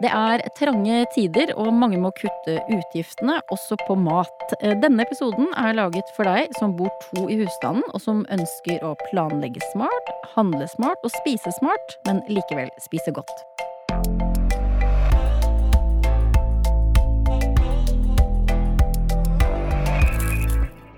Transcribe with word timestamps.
Det 0.00 0.08
er 0.08 0.40
trange 0.56 1.02
tider, 1.14 1.52
og 1.60 1.74
mange 1.76 1.98
må 2.00 2.08
kutte 2.16 2.56
utgiftene, 2.72 3.36
også 3.52 3.76
på 3.84 3.98
mat. 4.00 4.54
Denne 4.80 5.04
episoden 5.04 5.50
er 5.60 5.76
laget 5.76 6.08
for 6.16 6.24
deg 6.24 6.56
som 6.56 6.72
bor 6.78 6.88
to 7.04 7.26
i 7.28 7.36
husstanden, 7.42 7.84
og 7.92 8.00
som 8.00 8.24
ønsker 8.32 8.80
å 8.86 8.94
planlegge 9.10 9.60
smart, 9.74 10.14
handle 10.36 10.68
smart 10.72 11.04
og 11.04 11.12
spise 11.20 11.52
smart, 11.60 11.98
men 12.08 12.24
likevel 12.32 12.72
spise 12.80 13.12
godt. 13.12 13.44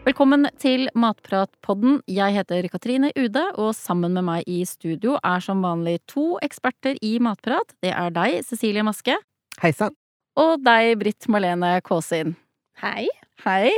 Velkommen 0.02 0.48
til 0.58 0.88
Matpratpodden. 0.98 2.00
Jeg 2.10 2.34
heter 2.34 2.66
Katrine 2.66 3.12
Ude, 3.14 3.44
og 3.54 3.68
sammen 3.78 4.16
med 4.16 4.24
meg 4.26 4.48
i 4.50 4.64
studio 4.66 5.14
er 5.22 5.44
som 5.44 5.62
vanlig 5.62 6.00
to 6.10 6.40
eksperter 6.42 6.98
i 7.06 7.12
matprat. 7.22 7.70
Det 7.86 7.92
er 7.94 8.10
deg, 8.10 8.40
Cecilie 8.42 8.82
Maske. 8.82 9.14
Hei 9.62 9.70
sann. 9.70 9.94
Og 10.34 10.56
deg, 10.66 10.96
Britt 10.98 11.30
Marlene 11.30 11.76
Kåsin. 11.86 12.34
Hei. 12.82 13.06
Hei. 13.46 13.70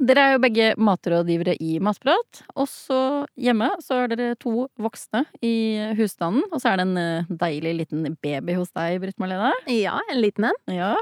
Dere 0.00 0.22
er 0.24 0.32
jo 0.32 0.40
begge 0.40 0.66
matrådgivere 0.80 1.52
i 1.60 1.74
Matprat. 1.84 2.40
Også 2.56 3.26
hjemme 3.36 3.68
så 3.84 3.98
er 4.00 4.12
dere 4.14 4.36
to 4.40 4.64
voksne 4.80 5.26
i 5.44 5.76
husstanden. 5.98 6.46
Og 6.48 6.62
så 6.62 6.70
er 6.70 6.80
det 6.80 6.86
en 6.86 7.00
eh, 7.00 7.32
deilig 7.42 7.74
liten 7.82 8.06
baby 8.24 8.56
hos 8.56 8.72
deg, 8.72 8.96
Britt 9.02 9.20
Marlene. 9.20 9.52
Ja, 9.68 9.98
en 10.08 10.22
liten 10.22 10.48
en. 10.48 10.56
Ja. 10.72 10.94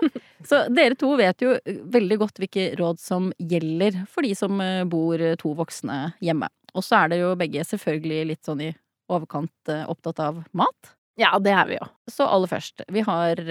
Så 0.48 0.64
dere 0.74 0.98
to 0.98 1.12
vet 1.20 1.44
jo 1.44 1.54
veldig 1.94 2.18
godt 2.24 2.42
hvilke 2.42 2.72
råd 2.80 2.98
som 2.98 3.30
gjelder 3.38 4.00
for 4.10 4.26
de 4.26 4.32
som 4.38 4.58
eh, 4.64 4.82
bor 4.90 5.22
to 5.38 5.54
voksne 5.58 6.00
hjemme. 6.24 6.50
Og 6.74 6.82
så 6.82 7.04
er 7.04 7.14
dere 7.14 7.28
jo 7.28 7.38
begge 7.38 7.62
selvfølgelig 7.70 8.32
litt 8.32 8.50
sånn 8.50 8.66
i 8.66 8.72
overkant 9.14 9.70
eh, 9.70 9.86
opptatt 9.86 10.24
av 10.26 10.42
mat. 10.58 10.94
Ja, 11.18 11.36
det 11.42 11.54
er 11.54 11.70
vi 11.70 11.78
jo. 11.78 11.86
Så 12.10 12.26
aller 12.26 12.50
først, 12.50 12.82
vi 12.90 13.06
har 13.06 13.46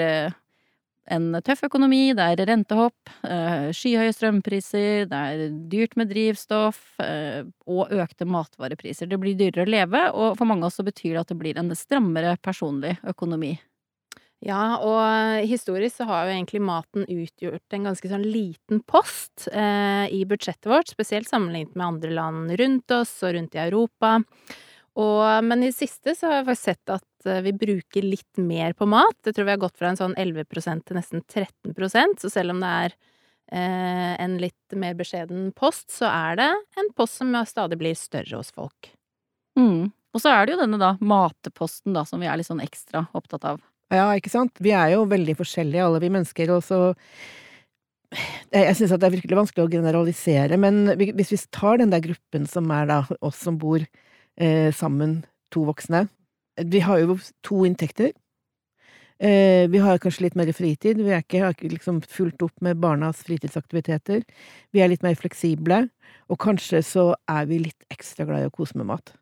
en 1.13 1.37
tøff 1.45 1.63
økonomi, 1.67 2.11
det 2.17 2.25
er 2.25 2.49
rentehopp, 2.49 3.11
eh, 3.27 3.69
skyhøye 3.75 4.13
strømpriser, 4.15 5.07
det 5.11 5.21
er 5.31 5.45
dyrt 5.71 5.95
med 5.99 6.11
drivstoff 6.11 6.99
eh, 7.03 7.47
og 7.67 7.93
økte 7.95 8.27
matvarepriser. 8.27 9.09
Det 9.09 9.19
blir 9.21 9.37
dyrere 9.39 9.65
å 9.65 9.71
leve, 9.71 10.03
og 10.11 10.37
for 10.39 10.49
mange 10.49 10.65
av 10.65 10.71
oss 10.71 10.79
så 10.81 10.87
betyr 10.87 11.15
det 11.15 11.23
at 11.23 11.33
det 11.33 11.39
blir 11.39 11.59
en 11.59 11.73
strammere 11.77 12.35
personlig 12.43 12.97
økonomi. 13.07 13.55
Ja, 14.45 14.77
og 14.85 15.47
historisk 15.49 15.97
så 15.97 16.05
har 16.11 16.27
jo 16.27 16.35
egentlig 16.35 16.61
maten 16.61 17.07
utgjort 17.09 17.73
en 17.73 17.87
ganske 17.89 18.11
sånn 18.11 18.25
liten 18.27 18.83
post 18.85 19.47
eh, 19.49 20.05
i 20.13 20.21
budsjettet 20.29 20.69
vårt, 20.69 20.93
spesielt 20.93 21.29
sammenlignet 21.29 21.73
med 21.73 21.87
andre 21.87 22.13
land 22.13 22.53
rundt 22.59 22.93
oss 22.99 23.15
og 23.25 23.33
rundt 23.33 23.57
i 23.57 23.63
Europa. 23.65 24.19
Og, 24.97 25.23
men 25.45 25.63
i 25.63 25.71
det 25.71 25.77
siste 25.77 26.13
så 26.17 26.29
har 26.29 26.39
jeg 26.39 26.49
faktisk 26.51 26.69
sett 26.69 26.93
at 26.97 27.07
eh, 27.29 27.43
vi 27.45 27.53
bruker 27.55 28.05
litt 28.05 28.41
mer 28.41 28.73
på 28.77 28.87
mat. 28.89 29.17
Jeg 29.25 29.35
tror 29.35 29.47
vi 29.47 29.53
har 29.55 29.61
gått 29.61 29.77
fra 29.79 29.91
en 29.91 29.99
sånn 29.99 30.15
11% 30.19 30.87
til 30.87 30.99
nesten 30.99 31.23
13 31.27 32.17
så 32.21 32.31
selv 32.31 32.55
om 32.55 32.63
det 32.63 32.73
er 32.85 32.95
eh, 33.51 34.13
en 34.23 34.37
litt 34.41 34.77
mer 34.79 34.97
beskjeden 34.99 35.51
post, 35.57 35.89
så 35.93 36.09
er 36.09 36.39
det 36.39 36.51
en 36.79 36.91
post 36.97 37.21
som 37.21 37.35
stadig 37.47 37.79
blir 37.79 37.97
større 37.99 38.39
hos 38.39 38.51
folk. 38.55 38.91
Mm. 39.59 39.89
Og 40.15 40.23
så 40.23 40.33
er 40.33 40.45
det 40.45 40.55
jo 40.55 40.61
denne 40.63 40.79
da 40.81 40.95
mateposten 40.99 41.93
da, 41.93 42.05
som 42.07 42.21
vi 42.21 42.29
er 42.29 42.39
litt 42.39 42.49
sånn 42.49 42.63
ekstra 42.63 43.05
opptatt 43.17 43.45
av. 43.45 43.61
Ja, 43.93 44.09
ikke 44.17 44.31
sant. 44.31 44.57
Vi 44.59 44.73
er 44.75 44.95
jo 44.95 45.05
veldig 45.07 45.37
forskjellige, 45.39 45.83
alle 45.83 46.01
vi 46.03 46.11
mennesker, 46.11 46.51
og 46.55 46.63
så 46.65 46.79
jeg 48.55 48.75
syns 48.79 48.93
det 48.95 49.03
er 49.03 49.15
virkelig 49.17 49.35
vanskelig 49.35 49.65
å 49.65 49.71
generalisere, 49.71 50.57
men 50.59 50.93
hvis 50.95 51.33
vi 51.33 51.39
tar 51.51 51.81
den 51.81 51.91
der 51.91 52.03
gruppen 52.03 52.45
som 52.47 52.69
er 52.71 52.87
da 52.87 53.01
oss 53.19 53.41
som 53.43 53.57
bor 53.59 53.83
eh, 53.83 54.69
sammen, 54.75 55.19
to 55.51 55.65
voksne. 55.67 56.05
Vi 56.57 56.79
har 56.81 57.03
jo 57.03 57.19
to 57.45 57.65
inntekter. 57.67 58.13
Eh, 59.19 59.65
vi 59.69 59.81
har 59.81 59.97
kanskje 59.97 60.27
litt 60.27 60.37
mer 60.37 60.49
fritid. 60.53 60.99
Vi 61.01 61.13
er 61.13 61.23
ikke, 61.23 61.41
har 61.41 61.55
ikke 61.55 61.71
liksom 61.73 62.01
fulgt 62.05 62.43
opp 62.45 62.61
med 62.61 62.77
barnas 62.81 63.23
fritidsaktiviteter. 63.25 64.21
Vi 64.73 64.81
er 64.81 64.91
litt 64.91 65.05
mer 65.05 65.17
fleksible, 65.17 65.87
og 66.29 66.39
kanskje 66.41 66.83
så 66.85 67.07
er 67.29 67.47
vi 67.49 67.63
litt 67.65 67.87
ekstra 67.93 68.27
glad 68.29 68.45
i 68.45 68.51
å 68.51 68.53
kose 68.53 68.77
med 68.77 68.89
mat. 68.91 69.15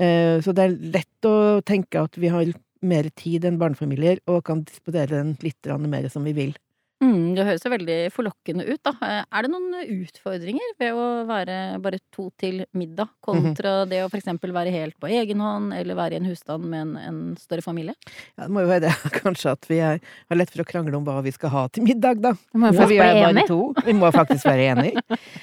Eh, 0.00 0.40
så 0.44 0.52
det 0.56 0.64
er 0.64 0.78
lett 0.96 1.28
å 1.28 1.60
tenke 1.64 2.00
at 2.00 2.16
vi 2.20 2.32
har 2.32 2.52
mer 2.86 3.08
tid 3.16 3.44
enn 3.48 3.60
barnefamilier, 3.60 4.22
og 4.28 4.44
kan 4.48 4.64
disponere 4.64 5.16
den 5.18 5.36
litt 5.44 5.68
mer 5.84 6.08
som 6.12 6.24
vi 6.24 6.32
vil. 6.36 6.56
Mm, 7.04 7.34
det 7.36 7.44
høres 7.44 7.64
jo 7.64 7.68
veldig 7.68 7.96
forlokkende 8.14 8.64
ut, 8.64 8.80
da. 8.86 8.92
Eh, 9.04 9.18
er 9.28 9.44
det 9.44 9.50
noen 9.52 9.74
utfordringer 9.98 10.70
ved 10.80 10.96
å 10.96 11.08
være 11.28 11.56
bare 11.84 11.98
to 12.14 12.30
til 12.40 12.62
middag, 12.72 13.10
kontra 13.20 13.42
mm 13.44 13.84
-hmm. 13.84 13.90
det 13.90 14.00
å 14.04 14.08
for 14.08 14.16
eksempel 14.16 14.52
være 14.52 14.70
helt 14.70 14.98
på 14.98 15.06
egen 15.06 15.40
hånd, 15.40 15.74
eller 15.74 15.94
være 15.94 16.14
i 16.14 16.16
en 16.16 16.24
husstand 16.24 16.64
med 16.64 16.80
en, 16.80 16.96
en 16.96 17.36
større 17.36 17.62
familie? 17.62 17.94
Ja, 18.36 18.44
det 18.44 18.50
må 18.50 18.60
jo 18.60 18.68
være 18.68 18.88
det, 18.88 18.94
kanskje, 19.22 19.50
at 19.52 19.68
vi 19.68 19.78
er, 19.78 20.00
har 20.28 20.36
lett 20.36 20.50
for 20.50 20.62
å 20.62 20.64
krangle 20.64 20.96
om 20.96 21.04
hva 21.04 21.22
vi 21.22 21.32
skal 21.32 21.50
ha 21.50 21.68
til 21.68 21.84
middag, 21.84 22.22
da. 22.22 22.32
For 22.32 22.86
vi 22.88 22.96
er 22.96 23.22
bare 23.24 23.46
to. 23.46 23.74
Vi 23.84 23.92
må 23.92 24.10
faktisk 24.10 24.46
være 24.46 24.72
enige. 24.72 25.02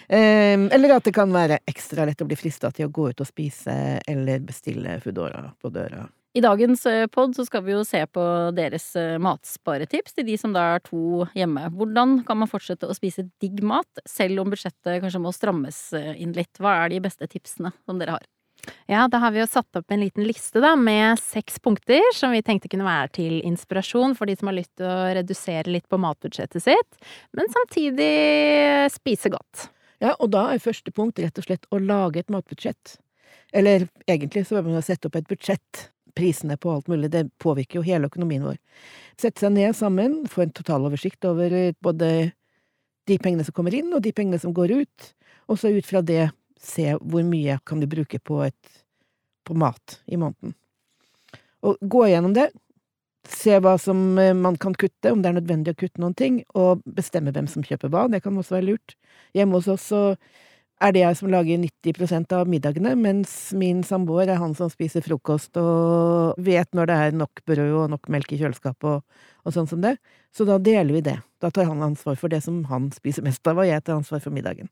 um, 0.09 0.69
eller 0.73 0.95
at 0.95 1.03
det 1.03 1.13
kan 1.13 1.31
være 1.31 1.59
ekstra 1.67 2.05
lett 2.05 2.21
å 2.21 2.25
bli 2.25 2.35
frista 2.35 2.71
til 2.71 2.87
å 2.87 2.89
gå 2.89 3.09
ut 3.09 3.21
og 3.21 3.27
spise, 3.27 3.99
eller 4.07 4.39
bestille 4.39 4.99
Foodora 4.99 5.53
på 5.61 5.69
døra. 5.69 6.07
I 6.33 6.41
dagens 6.41 6.85
eh, 6.89 7.05
pod 7.07 7.35
så 7.37 7.45
skal 7.45 7.61
vi 7.61 7.75
jo 7.75 7.83
se 7.85 7.99
på 8.09 8.21
deres 8.57 8.87
eh, 8.97 9.19
matsparetips 9.21 10.15
til 10.17 10.25
de 10.25 10.37
som 10.41 10.53
da 10.55 10.63
er 10.75 10.81
to 10.81 11.27
hjemme. 11.37 11.67
Hvordan 11.77 12.23
kan 12.25 12.39
man 12.41 12.49
fortsette 12.49 12.89
å 12.89 12.95
spise 12.97 13.27
digg 13.43 13.61
mat, 13.61 14.01
selv 14.09 14.41
om 14.41 14.49
budsjettet 14.49 15.03
kanskje 15.03 15.21
må 15.21 15.33
strammes 15.35 15.81
eh, 15.93 16.15
inn 16.23 16.33
litt? 16.33 16.57
Hva 16.57 16.79
er 16.81 16.95
de 16.95 17.03
beste 17.05 17.29
tipsene 17.29 17.69
som 17.85 18.01
dere 18.01 18.17
har? 18.17 18.25
Ja, 18.89 19.05
da 19.11 19.19
har 19.21 19.35
vi 19.35 19.43
jo 19.43 19.47
satt 19.51 19.77
opp 19.77 19.93
en 19.93 20.01
liten 20.01 20.25
liste 20.25 20.63
da, 20.63 20.73
med 20.79 21.21
seks 21.21 21.61
punkter 21.61 22.01
som 22.17 22.33
vi 22.33 22.41
tenkte 22.41 22.71
kunne 22.71 22.87
være 22.87 23.13
til 23.19 23.37
inspirasjon 23.45 24.17
for 24.17 24.25
de 24.25 24.39
som 24.39 24.49
har 24.49 24.57
lyst 24.57 24.73
til 24.79 24.89
å 24.89 25.13
redusere 25.19 25.69
litt 25.69 25.85
på 25.91 26.01
matbudsjettet 26.01 26.65
sitt, 26.65 27.01
men 27.37 27.53
samtidig 27.53 28.11
spise 28.95 29.29
godt. 29.33 29.67
Ja, 30.01 30.15
og 30.17 30.33
da 30.33 30.47
er 30.49 30.63
første 30.63 30.95
punkt 30.95 31.21
rett 31.21 31.37
og 31.37 31.45
slett 31.45 31.69
å 31.69 31.77
lage 31.83 32.23
et 32.23 32.33
matbudsjett. 32.33 32.97
Eller 33.53 33.85
egentlig 34.07 34.47
så 34.47 34.57
bør 34.57 34.79
man 34.79 34.85
sette 34.85 35.11
opp 35.11 35.19
et 35.19 35.29
budsjett 35.29 35.89
prisene 36.17 36.57
på 36.57 36.71
alt 36.71 36.87
mulig, 36.91 37.11
det 37.11 37.25
påvirker 37.41 37.79
jo 37.79 37.87
hele 37.87 38.09
økonomien 38.11 38.45
vår. 38.45 38.57
Sette 39.19 39.43
seg 39.43 39.53
ned 39.55 39.75
sammen, 39.77 40.21
få 40.29 40.45
en 40.45 40.55
totaloversikt 40.55 41.25
over 41.29 41.53
eh, 41.57 41.75
både 41.83 42.09
de 43.09 43.19
pengene 43.19 43.45
som 43.45 43.55
kommer 43.55 43.75
inn, 43.75 43.91
og 43.93 44.03
de 44.05 44.13
pengene 44.15 44.39
som 44.39 44.53
går 44.55 44.75
ut, 44.83 45.13
og 45.51 45.59
så 45.59 45.73
ut 45.73 45.87
fra 45.87 46.01
det 46.05 46.29
se 46.63 46.93
hvor 47.01 47.25
mye 47.27 47.57
kan 47.67 47.81
vi 47.83 47.89
bruke 47.91 48.19
på, 48.23 48.43
et, 48.45 48.83
på 49.43 49.55
mat 49.59 49.99
i 50.05 50.19
måneden. 50.19 50.55
Og 51.63 51.79
gå 51.79 52.05
gjennom 52.11 52.35
det, 52.35 52.49
se 53.29 53.57
hva 53.63 53.75
som 53.79 54.17
eh, 54.19 54.35
man 54.35 54.57
kan 54.59 54.75
kutte, 54.75 55.11
om 55.11 55.21
det 55.23 55.31
er 55.31 55.37
nødvendig 55.39 55.75
å 55.75 55.81
kutte 55.83 56.03
noen 56.03 56.15
ting, 56.19 56.41
og 56.59 56.83
bestemme 56.85 57.33
hvem 57.35 57.47
som 57.51 57.65
kjøper 57.65 57.91
hva, 57.91 58.07
det 58.11 58.23
kan 58.23 58.37
også 58.39 58.57
være 58.57 58.69
lurt. 58.71 58.97
Hjemme 59.35 59.59
hos 59.59 59.69
oss 59.71 59.87
så 59.93 60.03
er 60.83 60.93
det 60.95 61.03
jeg 61.03 61.17
som 61.19 61.31
lager 61.31 61.59
90% 61.61 62.35
av 62.35 62.49
middagene, 62.51 62.93
mens 62.99 63.31
min 63.57 63.81
samboer 63.87 64.29
er 64.29 64.41
han 64.41 64.55
som 64.57 64.71
spiser 64.71 65.05
frokost 65.05 65.57
og 65.59 66.39
vet 66.43 66.69
når 66.75 66.89
det 66.89 66.97
er 66.99 67.17
nok 67.17 67.43
brød 67.47 67.75
og 67.79 67.89
nok 67.93 68.09
melk 68.13 68.33
i 68.35 68.39
kjøleskapet 68.41 68.89
og, 68.91 69.25
og 69.47 69.55
sånn 69.55 69.69
som 69.69 69.83
det. 69.83 69.95
Så 70.35 70.47
da 70.49 70.59
deler 70.61 70.97
vi 70.97 71.03
det. 71.05 71.17
Da 71.43 71.51
tar 71.53 71.69
han 71.69 71.83
ansvar 71.85 72.17
for 72.19 72.31
det 72.33 72.41
som 72.45 72.63
han 72.71 72.89
spiser 72.95 73.25
mest 73.25 73.47
av, 73.47 73.61
og 73.61 73.69
jeg 73.69 73.83
tar 73.83 73.99
ansvar 73.99 74.23
for 74.23 74.35
middagen. 74.35 74.71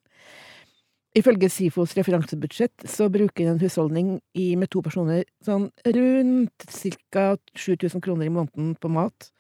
Ifølge 1.18 1.50
SIFOs 1.52 1.98
referansebudsjett 1.98 2.86
så 2.88 3.10
bruker 3.12 3.50
en 3.52 3.60
husholdning 3.60 4.14
i, 4.32 4.54
med 4.56 4.72
to 4.72 4.80
personer 4.84 5.26
sånn 5.44 5.68
rundt 5.84 6.68
ca. 7.12 7.26
7000 7.52 8.04
kroner 8.04 8.30
i 8.30 8.32
måneden 8.32 8.78
på 8.80 8.92
mat. 8.92 9.32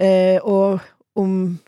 Eh, 0.00 0.38
og 0.40 0.80
om 1.20 1.58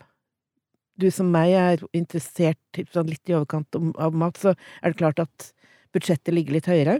du 1.01 1.09
som 1.11 1.31
meg 1.31 1.55
er 1.57 1.83
interessert 1.97 2.79
sånn 2.93 3.11
litt 3.11 3.29
i 3.29 3.35
overkant 3.37 3.77
av 3.77 4.15
mat, 4.15 4.39
så 4.39 4.55
er 4.81 4.93
det 4.93 5.01
klart 5.01 5.21
at 5.23 5.51
budsjettet 5.95 6.33
ligger 6.35 6.57
litt 6.57 6.69
høyere. 6.71 6.99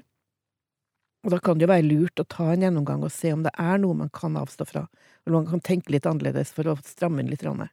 Og 1.25 1.33
da 1.33 1.39
kan 1.41 1.57
det 1.57 1.65
jo 1.65 1.71
være 1.71 1.87
lurt 1.87 2.21
å 2.21 2.27
ta 2.29 2.51
en 2.53 2.67
gjennomgang 2.67 3.05
og 3.05 3.13
se 3.13 3.31
om 3.33 3.41
det 3.45 3.53
er 3.57 3.79
noe 3.81 3.97
man 3.97 4.11
kan 4.13 4.37
avstå 4.37 4.67
fra, 4.69 4.85
eller 5.25 5.39
man 5.39 5.49
kan 5.49 5.63
tenke 5.63 5.95
litt 5.95 6.05
annerledes 6.09 6.53
for 6.53 6.69
å 6.69 6.77
stramme 6.85 7.23
inn 7.23 7.31
litt. 7.31 7.43
Rann. 7.45 7.65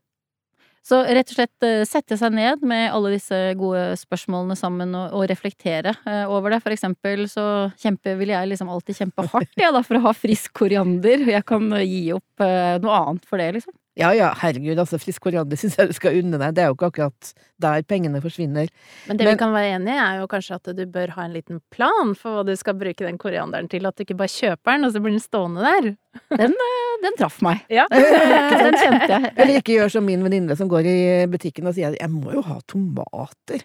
Så 0.82 0.98
rett 1.06 1.30
og 1.30 1.36
slett 1.36 1.64
eh, 1.66 1.84
sette 1.86 2.16
seg 2.18 2.32
ned 2.34 2.64
med 2.66 2.88
alle 2.90 3.12
disse 3.14 3.36
gode 3.58 3.92
spørsmålene 4.00 4.56
sammen 4.58 4.96
og, 4.98 5.12
og 5.14 5.28
reflektere 5.30 5.92
eh, 6.08 6.24
over 6.26 6.50
det. 6.50 6.58
For 6.64 6.74
eksempel 6.74 7.28
så 7.30 7.44
kjempe, 7.78 8.16
vil 8.18 8.32
jeg 8.34 8.50
liksom 8.50 8.72
alltid 8.72 8.98
kjempe 8.98 9.28
hardt 9.30 9.62
ja, 9.62 9.70
da, 9.74 9.84
for 9.86 10.00
å 10.00 10.04
ha 10.08 10.14
frisk 10.16 10.56
koriander. 10.58 11.22
Jeg 11.30 11.46
kan 11.46 11.70
gi 11.84 12.08
opp 12.16 12.42
eh, 12.42 12.80
noe 12.82 12.98
annet 12.98 13.28
for 13.30 13.38
det, 13.38 13.52
liksom. 13.60 13.76
Ja 14.00 14.08
ja, 14.16 14.30
herregud, 14.40 14.78
altså 14.80 14.96
frisk 15.00 15.26
koriander 15.26 15.58
syns 15.60 15.76
jeg 15.76 15.90
du 15.90 15.96
skal 15.96 16.16
unne 16.22 16.38
deg, 16.40 16.54
det 16.56 16.64
er 16.64 16.70
jo 16.70 16.76
ikke 16.78 16.88
akkurat 16.88 17.32
der 17.60 17.82
pengene 17.84 18.22
forsvinner. 18.24 18.70
Men 19.08 19.18
det 19.18 19.26
Men, 19.26 19.34
vi 19.34 19.40
kan 19.42 19.52
være 19.52 19.74
enig 19.76 19.92
i, 19.92 19.98
er 20.00 20.20
jo 20.22 20.28
kanskje 20.32 20.56
at 20.56 20.70
du 20.78 20.84
bør 20.94 21.12
ha 21.16 21.26
en 21.26 21.34
liten 21.36 21.60
plan 21.74 22.14
for 22.18 22.38
hva 22.38 22.44
du 22.48 22.54
skal 22.56 22.78
bruke 22.80 23.04
den 23.04 23.20
korianderen 23.20 23.68
til, 23.72 23.84
at 23.86 23.98
du 23.98 24.06
ikke 24.06 24.16
bare 24.22 24.32
kjøper 24.32 24.78
den, 24.78 24.86
og 24.88 24.94
så 24.94 25.02
blir 25.04 25.16
den 25.16 25.24
stående 25.24 25.66
der. 25.66 25.90
Den, 26.42 26.52
eh, 26.52 26.94
den 27.00 27.14
traff 27.16 27.38
meg. 27.44 27.62
Ja. 27.72 27.86
den 27.88 28.76
kjente 28.76 29.08
jeg. 29.08 29.30
Eller 29.32 29.60
ikke 29.60 29.76
gjør 29.78 29.92
som 29.94 30.04
min 30.04 30.24
venninne 30.24 30.56
som 30.56 30.68
går 30.68 30.88
i 30.88 30.96
butikken 31.32 31.68
og 31.68 31.76
sier 31.76 31.96
'jeg 31.96 32.10
må 32.12 32.34
jo 32.34 32.42
ha 32.44 32.58
tomater', 32.68 33.64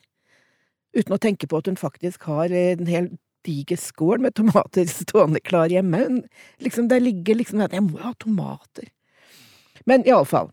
uten 0.96 1.16
å 1.16 1.20
tenke 1.20 1.48
på 1.48 1.58
at 1.60 1.68
hun 1.68 1.76
faktisk 1.76 2.24
har 2.24 2.52
en 2.52 2.88
hel 2.88 3.10
diger 3.44 3.80
skål 3.80 4.20
med 4.24 4.36
tomater 4.36 4.88
stående 4.88 5.44
klar 5.44 5.68
hjemme. 5.68 6.24
Liksom, 6.64 6.88
der 6.88 7.00
ligger 7.00 7.36
liksom 7.36 7.64
at 7.64 7.72
'jeg 7.72 7.84
må 7.84 8.00
jo 8.00 8.04
ha 8.04 8.14
tomater'. 8.14 8.92
Men 9.88 10.06
iallfall. 10.08 10.52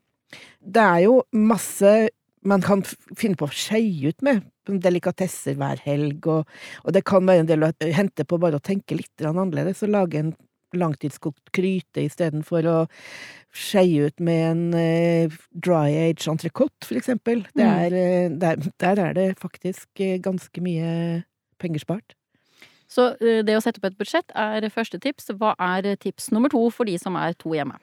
Det 0.64 0.82
er 0.82 1.04
jo 1.04 1.20
masse 1.36 1.94
man 2.44 2.64
kan 2.64 2.82
finne 3.16 3.38
på 3.40 3.48
å 3.48 3.54
skeie 3.54 4.12
ut 4.12 4.24
med 4.24 4.44
delikatesser 4.64 5.56
hver 5.60 5.80
helg, 5.84 6.26
og, 6.28 6.48
og, 6.84 6.90
det 6.96 7.04
kan 7.08 7.26
være 7.28 7.44
en 7.44 7.50
del 7.50 7.66
å 7.66 7.70
hente 7.96 8.24
på 8.28 8.38
bare 8.40 8.60
å 8.60 8.64
tenke 8.64 8.96
litt 8.96 9.24
annerledes 9.24 9.82
og 9.84 9.92
lage 9.92 10.20
en 10.20 10.34
langtidskokt 10.74 11.52
gryte 11.54 12.02
istedenfor 12.02 12.66
å 12.66 12.78
skeie 13.54 14.08
ut 14.08 14.24
med 14.24 14.40
en 14.48 14.62
eh, 14.78 15.36
dry 15.52 15.92
age 16.08 16.26
entrecôte, 16.32 16.82
for 16.82 16.98
eksempel. 16.98 17.44
Mm. 17.54 17.62
Er, 17.64 17.94
mm. 17.94 18.38
der, 18.42 18.68
der, 18.82 19.02
er 19.04 19.16
det 19.16 19.28
faktisk 19.38 20.02
uh, 20.02 20.16
ganske 20.24 20.64
mye 20.64 21.22
penger 21.62 21.84
spart. 21.84 22.16
Så 22.90 23.12
det 23.18 23.54
å 23.56 23.62
sette 23.62 23.80
opp 23.80 23.88
et 23.88 23.96
budsjett 23.98 24.34
er 24.38 24.66
første 24.70 25.00
tips. 25.02 25.32
Hva 25.38 25.54
er 25.62 25.94
tips 25.98 26.28
nummer 26.34 26.52
to 26.52 26.66
for 26.74 26.86
de 26.86 26.94
som 27.00 27.16
er 27.18 27.34
to 27.38 27.54
hjemme? 27.56 27.78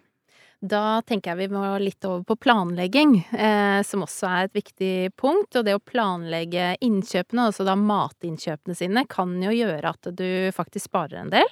Da 0.61 1.01
tenker 1.09 1.33
jeg 1.33 1.49
vi 1.49 1.55
må 1.55 1.63
litt 1.81 2.05
over 2.05 2.21
på 2.29 2.35
planlegging, 2.45 3.15
eh, 3.33 3.79
som 3.81 4.03
også 4.05 4.27
er 4.29 4.43
et 4.45 4.59
viktig 4.59 4.93
punkt. 5.17 5.55
Og 5.57 5.65
det 5.65 5.73
å 5.73 5.81
planlegge 5.81 6.75
innkjøpene, 6.85 7.47
altså 7.49 7.65
da 7.65 7.73
matinnkjøpene 7.79 8.77
sine, 8.77 9.07
kan 9.09 9.33
jo 9.41 9.55
gjøre 9.55 9.95
at 9.95 10.11
du 10.13 10.27
faktisk 10.53 10.91
sparer 10.91 11.23
en 11.23 11.33
del. 11.33 11.49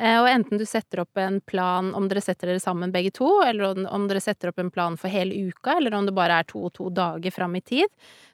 Eh, 0.00 0.16
og 0.16 0.30
enten 0.30 0.56
du 0.56 0.64
setter 0.64 1.02
opp 1.02 1.18
en 1.20 1.40
plan 1.44 1.90
om 1.96 2.06
dere 2.08 2.22
setter 2.24 2.48
dere 2.48 2.62
sammen 2.62 2.92
begge 2.92 3.12
to, 3.12 3.28
eller 3.44 3.84
om 3.92 4.06
dere 4.08 4.22
setter 4.24 4.48
opp 4.48 4.60
en 4.62 4.70
plan 4.72 4.96
for 4.96 5.12
hele 5.12 5.50
uka, 5.50 5.74
eller 5.76 5.94
om 5.98 6.06
det 6.08 6.14
bare 6.16 6.38
er 6.40 6.46
to 6.48 6.62
og 6.70 6.72
to 6.78 6.88
dager 6.94 7.34
fram 7.34 7.58
i 7.58 7.60
tid, 7.60 7.90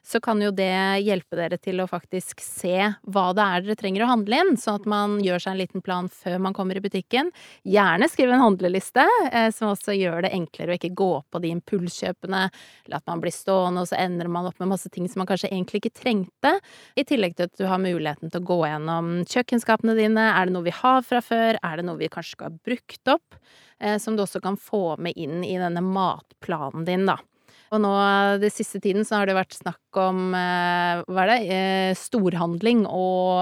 så 0.07 0.21
kan 0.23 0.39
jo 0.39 0.53
det 0.55 1.03
hjelpe 1.03 1.35
dere 1.35 1.57
til 1.59 1.81
å 1.83 1.89
faktisk 1.91 2.39
se 2.43 2.93
hva 3.03 3.25
det 3.35 3.43
er 3.43 3.65
dere 3.65 3.79
trenger 3.81 4.05
å 4.05 4.11
handle 4.13 4.39
inn, 4.39 4.53
sånn 4.55 4.79
at 4.79 4.87
man 4.87 5.17
gjør 5.23 5.43
seg 5.43 5.53
en 5.55 5.59
liten 5.59 5.83
plan 5.83 6.07
før 6.07 6.39
man 6.45 6.55
kommer 6.55 6.79
i 6.79 6.83
butikken. 6.85 7.33
Gjerne 7.67 8.07
skriv 8.07 8.31
en 8.31 8.45
handleliste, 8.45 9.03
eh, 9.33 9.49
som 9.51 9.73
også 9.73 9.97
gjør 9.97 10.23
det 10.23 10.31
enklere 10.37 10.71
å 10.71 10.79
ikke 10.79 10.93
gå 10.95 11.11
på 11.27 11.43
de 11.43 11.51
impulskjøpene, 11.57 12.45
eller 12.87 13.01
at 13.01 13.11
man 13.11 13.25
blir 13.25 13.35
stående, 13.35 13.83
og 13.83 13.91
så 13.91 13.99
ender 13.99 14.31
man 14.31 14.47
opp 14.47 14.63
med 14.63 14.71
masse 14.71 14.87
ting 14.93 15.09
som 15.11 15.25
man 15.25 15.27
kanskje 15.33 15.51
egentlig 15.51 15.83
ikke 15.83 15.97
trengte, 15.99 16.55
i 16.95 17.03
tillegg 17.03 17.35
til 17.35 17.51
at 17.51 17.59
du 17.59 17.67
har 17.67 17.83
muligheten 17.83 18.31
til 18.31 18.39
å 18.39 18.47
gå 18.53 18.61
gjennom 18.69 19.11
kjøkkenskapene 19.27 19.99
dine, 19.99 20.31
er 20.31 20.47
det 20.47 20.55
noe 20.55 20.69
vi 20.69 20.75
har 20.79 21.03
fra 21.03 21.19
før, 21.19 21.56
er 21.63 21.79
det 21.79 21.87
noe 21.87 21.99
vi 21.99 22.11
kanskje 22.11 22.37
skal 22.37 22.51
ha 22.51 22.59
brukt 22.67 23.13
opp, 23.13 23.39
eh, 23.79 23.97
som 24.01 24.17
du 24.17 24.23
også 24.25 24.41
kan 24.43 24.59
få 24.59 24.97
med 25.01 25.17
inn 25.17 25.43
i 25.45 25.57
denne 25.59 25.83
matplanen 25.83 26.87
din, 26.87 27.07
da. 27.09 27.19
Og 27.67 27.81
nå 27.83 27.91
den 28.39 28.53
siste 28.53 28.79
tiden 28.79 29.03
så 29.03 29.19
har 29.19 29.27
det 29.27 29.35
vært 29.35 29.57
snakk 29.57 29.99
om 29.99 30.31
eh, 30.37 31.01
hva 31.03 31.25
er 31.25 31.31
det, 31.33 31.39
eh, 31.51 31.93
storhandling 31.99 32.85
og, 32.87 33.41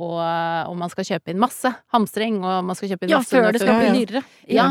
og, 0.00 0.18
og 0.70 0.78
man 0.80 0.92
skal 0.92 1.04
kjøpe 1.10 1.34
inn 1.34 1.42
masse 1.42 1.72
hamstring, 1.92 2.40
og 2.40 2.64
man 2.64 2.78
skal 2.78 2.94
kjøpe 2.94 3.08
inn 3.08 3.16
masse 3.18 3.34
Ja, 3.36 3.42
før 3.42 3.52
det 3.52 3.64
skal 3.64 3.82
bli 3.82 4.04
dyrere. 4.04 4.24
Ja. 4.48 4.70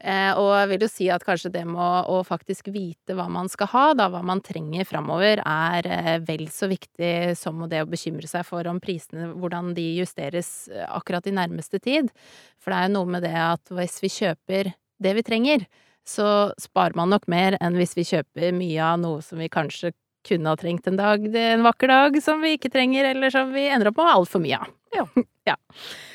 Eh, 0.00 0.30
og 0.38 0.50
jeg 0.56 0.70
vil 0.72 0.84
jo 0.84 0.90
si 0.90 1.08
at 1.12 1.24
kanskje 1.26 1.52
det 1.54 1.64
med 1.68 2.10
å 2.10 2.20
faktisk 2.26 2.70
vite 2.74 3.16
hva 3.16 3.28
man 3.32 3.50
skal 3.52 3.70
ha, 3.72 3.84
da 3.98 4.08
hva 4.12 4.22
man 4.26 4.42
trenger 4.44 4.88
framover, 4.88 5.42
er 5.44 6.22
vel 6.26 6.46
så 6.52 6.70
viktig 6.70 7.36
som 7.38 7.62
det 7.70 7.84
å 7.84 7.90
bekymre 7.90 8.30
seg 8.30 8.46
for 8.48 8.66
om 8.70 8.80
prisene, 8.82 9.30
hvordan 9.38 9.74
de 9.78 9.86
justeres 10.00 10.68
akkurat 10.88 11.26
i 11.30 11.36
nærmeste 11.38 11.80
tid. 11.82 12.10
For 12.58 12.74
det 12.74 12.80
er 12.80 12.88
jo 12.88 12.96
noe 12.98 13.12
med 13.16 13.26
det 13.26 13.36
at 13.38 13.74
hvis 13.74 14.00
vi 14.04 14.12
kjøper 14.20 14.72
det 14.98 15.14
vi 15.14 15.26
trenger, 15.26 15.68
så 16.08 16.50
sparer 16.60 16.96
man 16.96 17.12
nok 17.12 17.28
mer 17.30 17.58
enn 17.60 17.76
hvis 17.78 17.94
vi 17.98 18.06
kjøper 18.08 18.54
mye 18.56 18.82
av 18.84 19.00
noe 19.02 19.22
som 19.24 19.40
vi 19.40 19.50
kanskje 19.52 19.92
kunne 20.28 20.50
ha 20.50 20.58
trengt 20.58 20.88
en 20.88 20.98
dag, 20.98 21.24
en 21.36 21.64
vakker 21.64 21.90
dag, 21.92 22.18
som 22.22 22.42
vi 22.42 22.56
ikke 22.56 22.72
trenger, 22.72 23.10
eller 23.12 23.32
som 23.32 23.52
vi 23.54 23.68
ender 23.70 23.90
opp 23.90 24.00
med 24.00 24.12
altfor 24.12 24.42
mye 24.42 24.58
av. 24.60 24.74
Ja. 24.96 25.06
ja. 25.52 25.56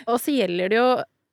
Og 0.10 0.20
så 0.22 0.36
gjelder 0.36 0.74
det 0.74 0.80
jo 0.80 0.88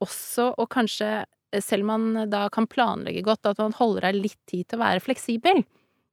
også 0.05 0.51
å 0.57 0.67
kanskje, 0.71 1.25
selv 1.59 1.87
om 1.87 1.93
man 1.93 2.31
da 2.31 2.47
kan 2.53 2.69
planlegge 2.71 3.25
godt, 3.27 3.47
at 3.51 3.61
man 3.63 3.77
holder 3.77 4.09
deg 4.09 4.23
litt 4.23 4.41
tid 4.51 4.69
til 4.69 4.79
å 4.79 4.85
være 4.85 5.05
fleksibel. 5.05 5.63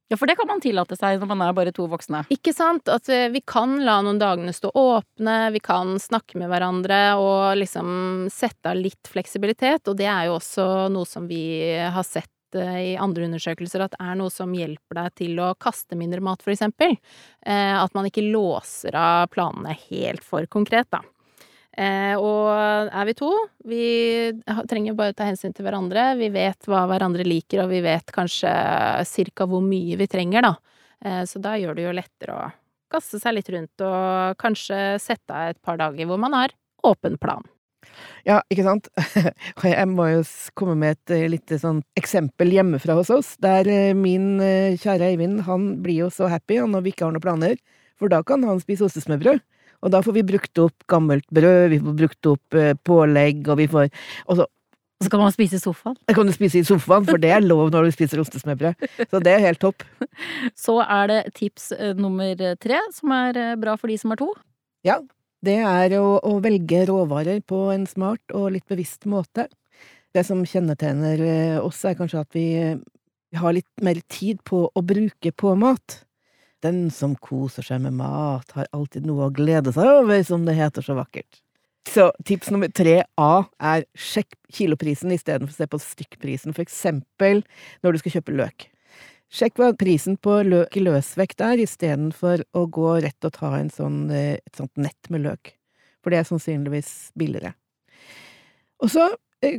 Ja, 0.08 0.16
for 0.16 0.30
det 0.30 0.38
kan 0.40 0.48
man 0.48 0.62
tillate 0.64 0.96
seg 0.96 1.20
når 1.20 1.30
man 1.34 1.42
er 1.44 1.56
bare 1.56 1.74
to 1.76 1.84
voksne. 1.92 2.22
Ikke 2.32 2.54
sant. 2.56 2.88
At 2.88 3.10
eh, 3.12 3.28
vi 3.34 3.42
kan 3.44 3.76
la 3.84 3.98
noen 4.06 4.22
dagene 4.22 4.54
stå 4.56 4.72
åpne, 4.72 5.36
vi 5.52 5.60
kan 5.60 5.98
snakke 6.00 6.40
med 6.40 6.48
hverandre 6.48 7.02
og 7.20 7.58
liksom 7.60 8.30
sette 8.32 8.72
av 8.72 8.80
litt 8.80 9.12
fleksibilitet. 9.12 9.84
Og 9.92 10.00
det 10.00 10.08
er 10.08 10.30
jo 10.30 10.38
også 10.38 10.88
noe 10.96 11.10
som 11.10 11.28
vi 11.28 11.44
har 11.76 12.08
sett 12.08 12.32
Eh, 12.56 12.80
i 12.94 12.96
andre 13.00 13.28
undersøkelser 13.28 13.84
at 13.84 13.98
er 14.00 14.16
noe 14.20 14.32
som 14.32 14.54
hjelper 14.56 15.02
deg 15.02 15.16
til 15.20 15.42
å 15.44 15.54
kaste 15.60 15.98
mindre 16.00 16.24
mat, 16.24 16.44
for 16.44 16.54
eksempel. 16.54 16.96
Eh, 17.46 17.76
at 17.76 17.94
man 17.98 18.08
ikke 18.08 18.26
låser 18.26 18.96
av 18.96 19.28
planene 19.34 19.76
helt 19.90 20.24
for 20.24 20.48
konkret, 20.52 20.90
da. 20.94 21.04
Eh, 21.78 22.16
og 22.18 22.90
er 22.90 23.10
vi 23.10 23.16
to, 23.18 23.32
vi 23.70 23.82
trenger 24.70 24.98
bare 24.98 25.14
å 25.14 25.18
ta 25.18 25.28
hensyn 25.30 25.54
til 25.54 25.68
hverandre. 25.68 26.10
Vi 26.18 26.32
vet 26.34 26.70
hva 26.70 26.86
hverandre 26.90 27.26
liker, 27.28 27.66
og 27.66 27.74
vi 27.74 27.84
vet 27.86 28.14
kanskje 28.16 28.54
cirka 29.10 29.46
hvor 29.50 29.62
mye 29.66 30.00
vi 30.00 30.10
trenger, 30.10 30.50
da. 30.50 30.56
Så 31.30 31.38
da 31.38 31.52
gjør 31.62 31.76
det 31.78 31.84
jo 31.86 31.92
lettere 31.94 32.34
å 32.34 32.48
kaste 32.90 33.20
seg 33.22 33.36
litt 33.38 33.52
rundt 33.54 33.84
og 33.86 34.40
kanskje 34.42 34.98
sette 35.04 35.30
av 35.36 35.52
et 35.52 35.62
par 35.62 35.78
dager 35.78 36.10
hvor 36.10 36.18
man 36.22 36.34
har 36.34 36.56
åpen 36.88 37.20
plan. 37.22 37.46
Ja, 38.28 38.42
ikke 38.52 38.66
sant? 38.66 38.90
Og 39.60 39.66
jeg 39.70 39.90
må 39.90 40.08
jo 40.12 40.24
komme 40.58 40.76
med 40.80 40.98
et 40.98 41.14
eh, 41.16 41.28
lite 41.32 41.58
sånn 41.62 41.82
eksempel 41.98 42.52
hjemmefra 42.54 42.98
hos 43.00 43.12
oss, 43.14 43.36
der 43.44 43.70
eh, 43.72 43.94
min 43.98 44.42
eh, 44.44 44.78
kjære 44.80 45.14
Eivind, 45.14 45.44
han 45.48 45.70
blir 45.84 46.04
jo 46.06 46.10
så 46.14 46.30
happy 46.32 46.60
når 46.68 46.86
vi 46.86 46.94
ikke 46.94 47.08
har 47.08 47.16
noen 47.16 47.24
planer, 47.24 47.56
for 47.98 48.12
da 48.12 48.22
kan 48.28 48.44
han 48.46 48.62
spise 48.62 48.86
ostesmørbrød. 48.88 49.42
Og 49.86 49.94
da 49.94 50.02
får 50.04 50.16
vi 50.18 50.28
brukt 50.28 50.62
opp 50.64 50.86
gammelt 50.90 51.26
brød, 51.34 51.70
vi 51.74 51.82
får 51.84 51.98
brukt 52.04 52.30
opp 52.34 52.62
pålegg, 52.88 53.44
og 53.48 53.60
vi 53.62 53.68
får 53.72 53.90
Og 54.28 54.40
så 54.40 54.48
og 54.98 55.06
så 55.06 55.12
kan 55.14 55.22
man 55.22 55.30
spise 55.30 55.60
i 55.60 55.62
sofaen? 55.62 55.94
Det 56.10 56.16
kan 56.18 56.26
du 56.26 56.34
spise 56.34 56.58
i 56.58 56.66
sofaen, 56.66 57.04
for 57.06 57.22
det 57.22 57.30
er 57.30 57.44
lov 57.46 57.68
når 57.70 57.86
du 57.86 57.94
spiser 57.94 58.18
ostesmørbrød. 58.24 58.88
Så 59.12 59.20
det 59.22 59.30
er 59.30 59.44
helt 59.44 59.62
topp. 59.62 59.84
Så 60.66 60.80
er 60.82 61.12
det 61.12 61.20
tips 61.38 61.70
nummer 62.00 62.34
tre, 62.58 62.80
som 62.96 63.14
er 63.14 63.38
bra 63.62 63.76
for 63.78 63.94
de 63.94 64.00
som 64.02 64.16
er 64.16 64.18
to. 64.24 64.32
Ja, 64.88 64.98
det 65.46 65.60
er 65.62 65.94
å, 66.00 66.18
å, 66.18 66.40
velge 66.42 66.82
råvarer 66.90 67.44
på 67.46 67.68
en 67.74 67.86
smart 67.90 68.34
og 68.34 68.56
litt 68.56 68.66
bevisst 68.70 69.06
måte. 69.10 69.46
Det 70.16 70.24
som 70.26 70.42
kjennetegner 70.42 71.22
eh, 71.22 71.58
oss, 71.62 71.84
er 71.86 71.98
kanskje 72.00 72.24
at 72.24 72.34
vi, 72.34 72.48
vi 73.30 73.38
har 73.38 73.54
litt 73.54 73.70
mer 73.86 74.02
tid 74.10 74.42
på 74.48 74.66
å 74.66 74.82
bruke 74.82 75.34
på 75.36 75.54
mat. 75.60 76.02
Den 76.66 76.88
som 76.94 77.14
koser 77.22 77.66
seg 77.66 77.84
med 77.84 77.98
mat, 78.00 78.52
har 78.58 78.70
alltid 78.74 79.06
noe 79.06 79.28
å 79.28 79.34
glede 79.34 79.74
seg 79.76 80.00
over, 80.00 80.24
som 80.26 80.48
det 80.48 80.58
heter 80.58 80.86
så 80.86 80.96
vakkert. 80.98 81.42
Så 81.88 82.10
tips 82.28 82.50
nummer 82.52 82.72
tre 82.74 83.04
A 83.22 83.46
er 83.64 83.86
sjekk 83.96 84.34
kiloprisen 84.54 85.14
istedenfor 85.16 85.54
å 85.54 85.58
se 85.58 85.68
på 85.72 85.80
stykkprisen, 85.80 86.56
for 86.58 86.66
eksempel 86.66 87.46
når 87.86 87.96
du 87.96 88.02
skal 88.02 88.18
kjøpe 88.18 88.36
løk. 88.36 88.68
Sjekk 89.28 89.60
hva 89.60 89.70
prisen 89.76 90.16
på 90.24 90.40
løk 90.48 90.78
i 90.80 90.84
løsvekt 90.86 91.44
er, 91.44 91.60
istedenfor 91.60 92.46
å 92.56 92.66
gå 92.72 92.92
rett 93.04 93.28
og 93.28 93.36
ta 93.36 93.54
sånn, 93.76 94.10
eh, 94.12 94.40
et 94.40 94.56
sånt 94.56 94.72
nett 94.80 95.10
med 95.10 95.26
løk. 95.28 95.54
For 96.02 96.12
det 96.12 96.20
er 96.20 96.30
sannsynligvis 96.30 97.12
billigere. 97.20 97.54
Og 98.80 98.92
så 98.94 99.10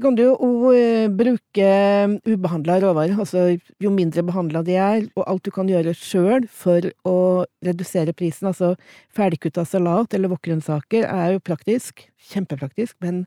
kan 0.03 0.17
du 0.19 0.25
jo 0.25 0.73
eh, 0.75 1.07
bruke 1.07 1.67
ubehandla 2.27 2.81
råvarer, 2.83 3.15
altså 3.23 3.45
jo 3.79 3.93
mindre 3.95 4.25
behandla 4.27 4.65
de 4.67 4.75
er, 4.75 5.05
og 5.15 5.23
alt 5.31 5.45
du 5.47 5.53
kan 5.55 5.71
gjøre 5.71 5.95
sjøl 5.95 6.49
for 6.51 6.89
å 7.07 7.47
redusere 7.65 8.15
prisen, 8.17 8.51
altså 8.51 8.73
ferdigkutta 9.15 9.63
salat 9.69 10.17
eller 10.19 10.33
wokgrønnsaker 10.35 11.07
er 11.07 11.37
jo 11.37 11.45
praktisk, 11.47 12.09
kjempepraktisk, 12.33 12.97
men 13.05 13.23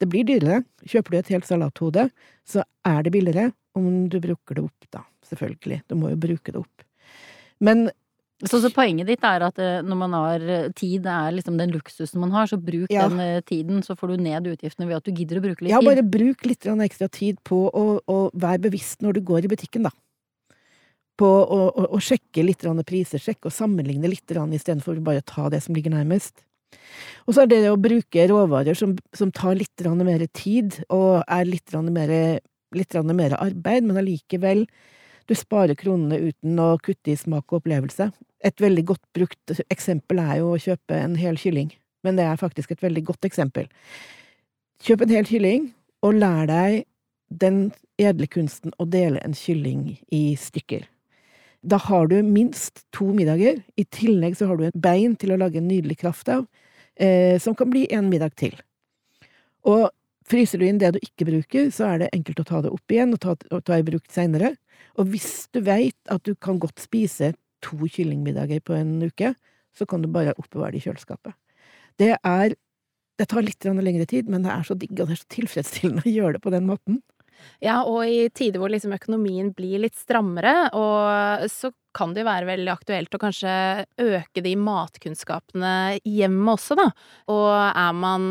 det 0.00 0.08
blir 0.08 0.24
dyrere. 0.24 0.62
Kjøper 0.88 1.12
du 1.12 1.18
et 1.20 1.32
helt 1.34 1.48
salathode, 1.48 2.08
så 2.48 2.64
er 2.88 3.02
det 3.04 3.12
billigere 3.12 3.50
om 3.76 4.08
du 4.08 4.16
bruker 4.24 4.56
det 4.56 4.64
opp, 4.64 4.88
da 4.96 5.04
selvfølgelig. 5.28 5.82
Du 5.90 5.98
må 6.00 6.14
jo 6.14 6.20
bruke 6.20 6.54
det 6.54 6.62
opp. 6.62 6.86
Men 7.60 7.90
så, 8.40 8.60
så, 8.62 8.70
poenget 8.72 9.08
ditt 9.10 9.24
er 9.26 9.42
at 9.44 9.58
eh, 9.60 9.80
når 9.84 9.98
man 10.00 10.14
har 10.16 10.44
eh, 10.44 10.68
tid, 10.76 11.02
det 11.04 11.12
er 11.12 11.34
liksom 11.36 11.58
den 11.60 11.72
luksusen 11.74 12.22
man 12.22 12.32
har, 12.32 12.48
så 12.48 12.56
bruk 12.56 12.92
ja. 12.92 13.04
den 13.10 13.20
eh, 13.20 13.40
tiden, 13.44 13.82
så 13.84 13.96
får 13.98 14.14
du 14.14 14.22
ned 14.24 14.48
utgiftene 14.48 14.88
ved 14.88 14.96
at 14.96 15.08
du 15.08 15.12
gidder 15.12 15.40
å 15.40 15.44
bruke 15.44 15.64
litt 15.64 15.68
tid. 15.68 15.76
Ja, 15.76 15.82
bare 15.84 16.04
bruk 16.06 16.46
litt 16.48 16.64
ekstra 16.70 17.10
tid 17.12 17.40
på 17.44 17.66
å, 17.68 17.84
å, 18.00 18.20
være 18.32 18.64
bevisst 18.70 19.04
når 19.04 19.18
du 19.18 19.26
går 19.28 19.44
i 19.44 19.50
butikken, 19.52 19.88
da. 19.88 19.92
På 21.20 21.28
å, 21.28 21.58
å, 21.68 21.88
å 21.92 22.00
sjekke 22.00 22.46
litt 22.46 22.64
priser, 22.88 23.20
sjekke 23.20 23.50
og 23.50 23.52
sammenligne 23.52 24.08
litt 24.08 24.32
istedenfor 24.32 25.02
bare 25.04 25.20
å 25.20 25.28
ta 25.28 25.50
det 25.52 25.60
som 25.66 25.76
ligger 25.76 25.92
nærmest. 25.92 26.40
Og 27.26 27.34
så 27.34 27.42
er 27.42 27.50
det 27.50 27.58
å 27.68 27.76
bruke 27.76 28.24
råvarer 28.30 28.78
som, 28.78 28.94
som 29.12 29.28
tar 29.34 29.58
litt 29.58 29.84
mer 30.00 30.24
tid, 30.32 30.80
og 30.88 31.20
er 31.26 31.44
litt 31.44 31.76
mer, 31.92 32.40
litt 32.72 32.96
mer 33.12 33.36
arbeid, 33.36 33.84
men 33.84 34.00
allikevel 34.00 34.64
du 35.30 35.36
sparer 35.38 35.78
kronene 35.78 36.18
uten 36.18 36.58
å 36.58 36.72
kutte 36.82 37.12
i 37.12 37.18
smak 37.18 37.52
og 37.52 37.60
opplevelse. 37.60 38.08
Et 38.42 38.62
veldig 38.62 38.84
godt 38.88 39.04
brukt 39.14 39.52
eksempel 39.70 40.18
er 40.22 40.40
jo 40.40 40.54
å 40.54 40.60
kjøpe 40.60 40.96
en 40.98 41.14
hel 41.20 41.38
kylling, 41.38 41.70
men 42.02 42.18
det 42.18 42.26
er 42.26 42.40
faktisk 42.40 42.72
et 42.74 42.82
veldig 42.82 43.04
godt 43.12 43.28
eksempel. 43.28 43.68
Kjøp 44.82 45.04
en 45.04 45.12
hel 45.14 45.28
kylling, 45.28 45.68
og 46.02 46.16
lær 46.16 46.48
deg 46.48 46.80
den 47.30 47.68
edle 48.00 48.26
kunsten 48.26 48.72
å 48.80 48.88
dele 48.88 49.20
en 49.22 49.36
kylling 49.36 49.84
i 50.10 50.22
stykker. 50.40 50.88
Da 51.60 51.76
har 51.84 52.08
du 52.08 52.16
minst 52.24 52.86
to 52.96 53.10
middager, 53.14 53.60
i 53.76 53.84
tillegg 53.84 54.38
så 54.38 54.48
har 54.48 54.58
du 54.58 54.66
et 54.66 54.80
bein 54.80 55.14
til 55.20 55.34
å 55.34 55.38
lage 55.38 55.60
en 55.60 55.68
nydelig 55.68 56.00
kraft 56.00 56.32
av, 56.32 56.46
eh, 56.96 57.38
som 57.38 57.54
kan 57.54 57.70
bli 57.70 57.84
en 57.92 58.08
middag 58.08 58.34
til. 58.40 58.56
Og 59.68 59.90
Fryser 60.30 60.60
du 60.60 60.66
inn 60.68 60.78
det 60.78 60.92
du 60.94 61.00
ikke 61.02 61.26
bruker, 61.26 61.70
så 61.74 61.88
er 61.88 62.02
det 62.04 62.10
enkelt 62.14 62.42
å 62.42 62.46
ta 62.46 62.60
det 62.62 62.70
opp 62.70 62.92
igjen 62.94 63.14
og 63.16 63.20
ta, 63.22 63.34
og 63.50 63.62
ta 63.66 63.78
i 63.80 63.86
bruk 63.86 64.06
seinere. 64.12 64.54
Og 65.00 65.10
hvis 65.10 65.48
du 65.54 65.62
veit 65.66 65.98
at 66.12 66.22
du 66.26 66.36
kan 66.38 66.60
godt 66.62 66.82
spise 66.82 67.32
to 67.64 67.76
kyllingmiddager 67.90 68.62
på 68.64 68.76
en 68.78 68.98
uke, 69.02 69.34
så 69.76 69.86
kan 69.86 70.02
du 70.02 70.10
bare 70.12 70.36
oppbevare 70.38 70.74
det 70.74 70.82
i 70.82 70.88
kjøleskapet. 70.88 71.34
Det 71.98 72.16
er 72.16 72.56
Det 73.20 73.26
tar 73.28 73.42
litt 73.44 73.60
lengre 73.60 74.06
tid, 74.08 74.30
men 74.32 74.40
det 74.40 74.48
er 74.48 74.62
så 74.64 74.72
digg, 74.72 74.94
og 74.96 75.10
det 75.10 75.12
er 75.12 75.18
så 75.20 75.26
tilfredsstillende 75.28 76.06
å 76.08 76.08
gjøre 76.10 76.38
det 76.38 76.40
på 76.40 76.52
den 76.54 76.64
måten. 76.64 77.02
Ja, 77.64 77.82
og 77.84 78.04
i 78.08 78.28
tider 78.34 78.62
hvor 78.62 78.72
liksom 78.72 78.94
økonomien 78.96 79.52
blir 79.56 79.82
litt 79.84 79.98
strammere, 79.98 80.70
og 80.76 81.46
så 81.52 81.72
kan 81.96 82.12
det 82.14 82.22
jo 82.22 82.28
være 82.28 82.46
veldig 82.46 82.70
aktuelt 82.70 83.14
å 83.16 83.20
kanskje 83.20 83.52
øke 83.98 84.42
de 84.44 84.52
matkunnskapene 84.60 85.72
hjemme 86.06 86.54
også, 86.54 86.76
da. 86.78 86.86
Og 87.34 87.48
er 87.50 87.96
man 87.98 88.28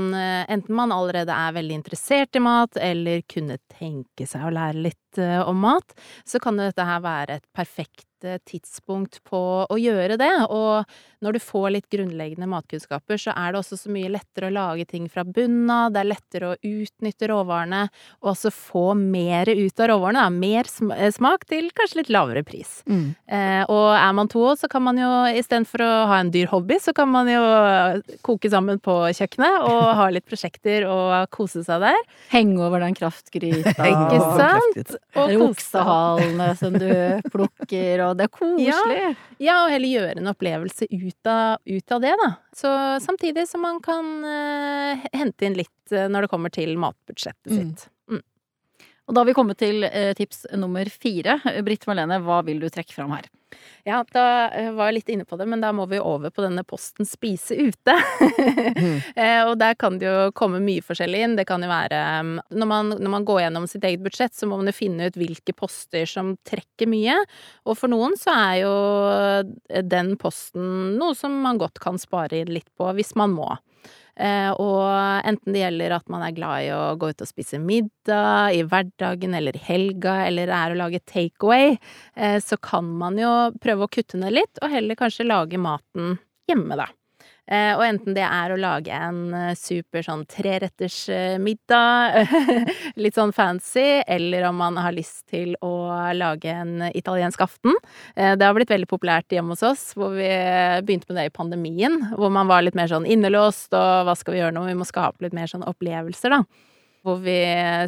Enten 0.50 0.76
man 0.78 0.94
allerede 0.96 1.36
er 1.36 1.56
veldig 1.58 1.76
interessert 1.82 2.38
i 2.40 2.44
mat, 2.44 2.78
eller 2.80 3.26
kunne 3.30 3.60
tenke 3.76 4.28
seg 4.30 4.48
å 4.48 4.54
lære 4.54 4.86
litt 4.88 5.20
eh, 5.22 5.42
om 5.44 5.60
mat, 5.62 5.96
så 6.28 6.40
kan 6.42 6.58
jo 6.58 6.70
dette 6.70 6.86
her 6.88 7.04
være 7.04 7.40
et 7.40 7.48
perfekt 7.56 8.09
eh, 8.28 8.40
tidspunkt 8.48 9.22
på 9.28 9.40
å 9.70 9.78
gjøre 9.80 10.18
det. 10.20 10.32
Og 10.50 10.86
når 11.24 11.36
du 11.36 11.40
får 11.44 11.68
litt 11.76 11.90
grunnleggende 11.92 12.48
matkunnskaper, 12.50 13.20
så 13.20 13.34
er 13.36 13.52
det 13.54 13.60
også 13.62 13.78
så 13.82 13.92
mye 13.92 14.12
lettere 14.12 14.50
å 14.50 14.56
lage 14.56 14.86
ting 14.90 15.10
fra 15.12 15.26
bunnen 15.28 15.70
av. 15.74 15.94
Det 15.94 16.02
er 16.02 16.10
lettere 16.10 16.52
å 16.52 16.58
utnytte 16.64 17.30
råvarene, 17.32 17.82
og 18.24 18.32
også 18.34 18.52
få 18.56 18.86
mer 19.00 19.52
ut 19.52 19.84
av 19.84 19.92
råvarene. 19.92 20.24
Da. 20.24 20.30
Mer 20.34 20.70
eh, 20.96 21.12
smak 21.16 21.46
til 21.50 21.70
kanskje 21.76 22.02
litt 22.02 22.14
lavere 22.14 22.44
pris. 22.48 22.80
Mm. 22.90 23.06
Eh, 23.28 23.64
og 23.68 23.90
er 23.98 24.16
man 24.16 24.32
to, 24.32 24.46
så 24.60 24.70
kan 24.72 24.86
man 24.86 25.00
jo 25.02 25.10
istedenfor 25.34 25.84
å 25.86 25.92
ha 26.12 26.22
en 26.24 26.32
dyr 26.34 26.50
hobby, 26.52 26.80
så 26.82 26.96
kan 26.96 27.12
man 27.12 27.30
jo 27.30 27.44
koke 28.26 28.52
sammen 28.52 28.80
på 28.84 28.96
kjøkkenet 29.16 29.68
og 29.70 29.84
ha 30.00 30.10
litt 30.14 30.28
prosjekter 30.30 30.88
og 30.90 31.30
kose 31.36 31.64
seg 31.68 31.84
der. 31.84 32.00
Henge 32.32 32.62
over 32.66 32.84
den 32.84 32.96
kraftgryta. 32.98 33.76
Ikke 33.92 34.20
sant? 34.40 34.96
Og, 35.18 35.36
Og 35.36 35.46
kose 35.50 35.84
som 36.60 36.76
du 36.76 36.90
plukker, 37.32 38.06
og 38.06 38.09
det 38.18 38.26
er 38.28 38.32
koselig. 38.34 39.16
Ja, 39.40 39.56
og 39.66 39.72
heller 39.74 39.92
gjøre 39.92 40.18
en 40.22 40.32
opplevelse 40.32 40.88
ut 40.92 41.30
av, 41.30 41.60
ut 41.66 41.92
av 41.96 42.02
det, 42.02 42.16
da. 42.24 42.30
Så 42.56 42.72
samtidig 43.04 43.48
som 43.50 43.62
man 43.62 43.80
kan 43.86 44.10
uh, 44.26 45.08
hente 45.14 45.46
inn 45.48 45.58
litt 45.60 45.94
uh, 45.94 46.08
når 46.12 46.26
det 46.26 46.32
kommer 46.34 46.54
til 46.54 46.76
matbudsjettet 46.80 47.52
Mm. 47.54 47.60
sitt. 47.76 47.90
Og 49.10 49.16
da 49.16 49.24
har 49.24 49.26
vi 49.32 49.34
kommet 49.34 49.58
til 49.58 49.82
eh, 49.88 50.14
tips 50.14 50.46
nummer 50.54 50.86
fire. 50.94 51.40
Britt 51.66 51.88
Marlene, 51.90 52.20
hva 52.22 52.44
vil 52.46 52.62
du 52.62 52.68
trekke 52.70 52.94
fram 52.94 53.16
her? 53.16 53.26
Ja, 53.82 54.04
da 54.14 54.26
eh, 54.54 54.68
var 54.78 54.92
jeg 54.92 55.00
litt 55.00 55.10
inne 55.10 55.26
på 55.26 55.40
det, 55.40 55.48
men 55.50 55.64
da 55.64 55.72
må 55.74 55.88
vi 55.90 55.98
over 55.98 56.30
på 56.30 56.44
denne 56.46 56.62
posten 56.68 57.10
spise 57.10 57.58
ute. 57.58 57.96
Mm. 58.78 59.00
Og 59.50 59.56
der 59.58 59.74
kan 59.82 59.98
det 59.98 60.06
jo 60.06 60.28
komme 60.38 60.62
mye 60.62 60.86
forskjellig 60.86 61.24
inn. 61.26 61.34
Det 61.40 61.48
kan 61.50 61.66
jo 61.66 61.72
være 61.72 62.04
um, 62.22 62.36
når 62.54 62.70
man, 62.70 62.94
når 63.02 63.14
man 63.16 63.26
går 63.26 63.42
gjennom 63.48 63.66
sitt 63.72 63.88
eget 63.90 64.06
budsjett, 64.06 64.36
så 64.38 64.46
må 64.46 64.60
man 64.62 64.70
jo 64.70 64.76
finne 64.78 65.10
ut 65.10 65.18
hvilke 65.18 65.58
poster 65.58 66.06
som 66.10 66.36
trekker 66.46 66.92
mye. 66.92 67.18
Og 67.66 67.80
for 67.82 67.90
noen 67.90 68.14
så 68.20 68.36
er 68.36 68.56
jo 68.62 68.76
den 69.90 70.14
posten 70.22 71.00
noe 71.02 71.18
som 71.18 71.34
man 71.42 71.58
godt 71.58 71.82
kan 71.82 71.98
spare 71.98 72.46
litt 72.46 72.70
på, 72.78 72.94
hvis 72.94 73.16
man 73.18 73.34
må. 73.34 73.56
Eh, 74.20 74.52
og 74.52 74.84
enten 75.28 75.56
det 75.56 75.64
gjelder 75.64 75.96
at 75.96 76.10
man 76.12 76.26
er 76.26 76.36
glad 76.36 76.66
i 76.66 76.72
å 76.76 76.82
gå 77.00 77.12
ut 77.14 77.24
og 77.24 77.30
spise 77.30 77.60
middag 77.64 78.58
i 78.58 78.66
hverdagen 78.68 79.38
eller 79.38 79.56
i 79.56 79.64
helga, 79.64 80.18
eller 80.28 80.52
er 80.52 80.76
å 80.76 80.80
lage 80.82 81.00
takeaway, 81.08 81.78
eh, 82.20 82.40
så 82.44 82.60
kan 82.60 82.90
man 83.00 83.20
jo 83.22 83.32
prøve 83.64 83.88
å 83.88 83.92
kutte 83.92 84.20
ned 84.20 84.36
litt, 84.36 84.60
og 84.62 84.76
heller 84.76 85.00
kanskje 85.00 85.30
lage 85.30 85.62
maten 85.62 86.18
hjemme, 86.52 86.76
da. 86.80 86.90
Eh, 87.50 87.72
og 87.74 87.82
enten 87.82 88.14
det 88.14 88.26
er 88.26 88.52
å 88.54 88.60
lage 88.62 88.94
en 88.94 89.34
eh, 89.34 89.56
super 89.58 90.04
sånn 90.06 90.22
treretters 90.30 90.98
eh, 91.10 91.38
middag, 91.42 92.28
litt 93.04 93.18
sånn 93.18 93.34
fancy, 93.34 94.04
eller 94.06 94.46
om 94.52 94.60
man 94.62 94.78
har 94.78 94.94
lyst 94.94 95.24
til 95.34 95.56
å 95.66 95.74
lage 96.14 96.54
en 96.54 96.86
italiensk 96.94 97.42
aften. 97.42 97.74
Det 98.14 98.46
har 98.46 98.54
blitt 98.56 98.72
veldig 98.72 98.90
populært 98.90 99.34
hjemme 99.34 99.56
hos 99.56 99.66
oss, 99.66 99.84
hvor 99.98 100.14
vi 100.18 100.30
begynte 100.86 101.10
med 101.10 101.20
det 101.20 101.30
i 101.30 101.34
pandemien, 101.34 101.98
hvor 102.18 102.32
man 102.34 102.50
var 102.50 102.64
litt 102.66 102.78
mer 102.78 102.90
sånn 102.92 103.08
innelåst, 103.10 103.72
og 103.74 104.06
hva 104.06 104.16
skal 104.18 104.36
vi 104.36 104.42
gjøre 104.44 104.56
nå, 104.56 104.66
vi 104.70 104.78
må 104.78 104.88
skape 104.88 105.26
litt 105.26 105.36
mer 105.38 105.50
sånn 105.50 105.66
opplevelser, 105.68 106.36
da. 106.36 106.44
Hvor 107.08 107.22
vi 107.24 107.38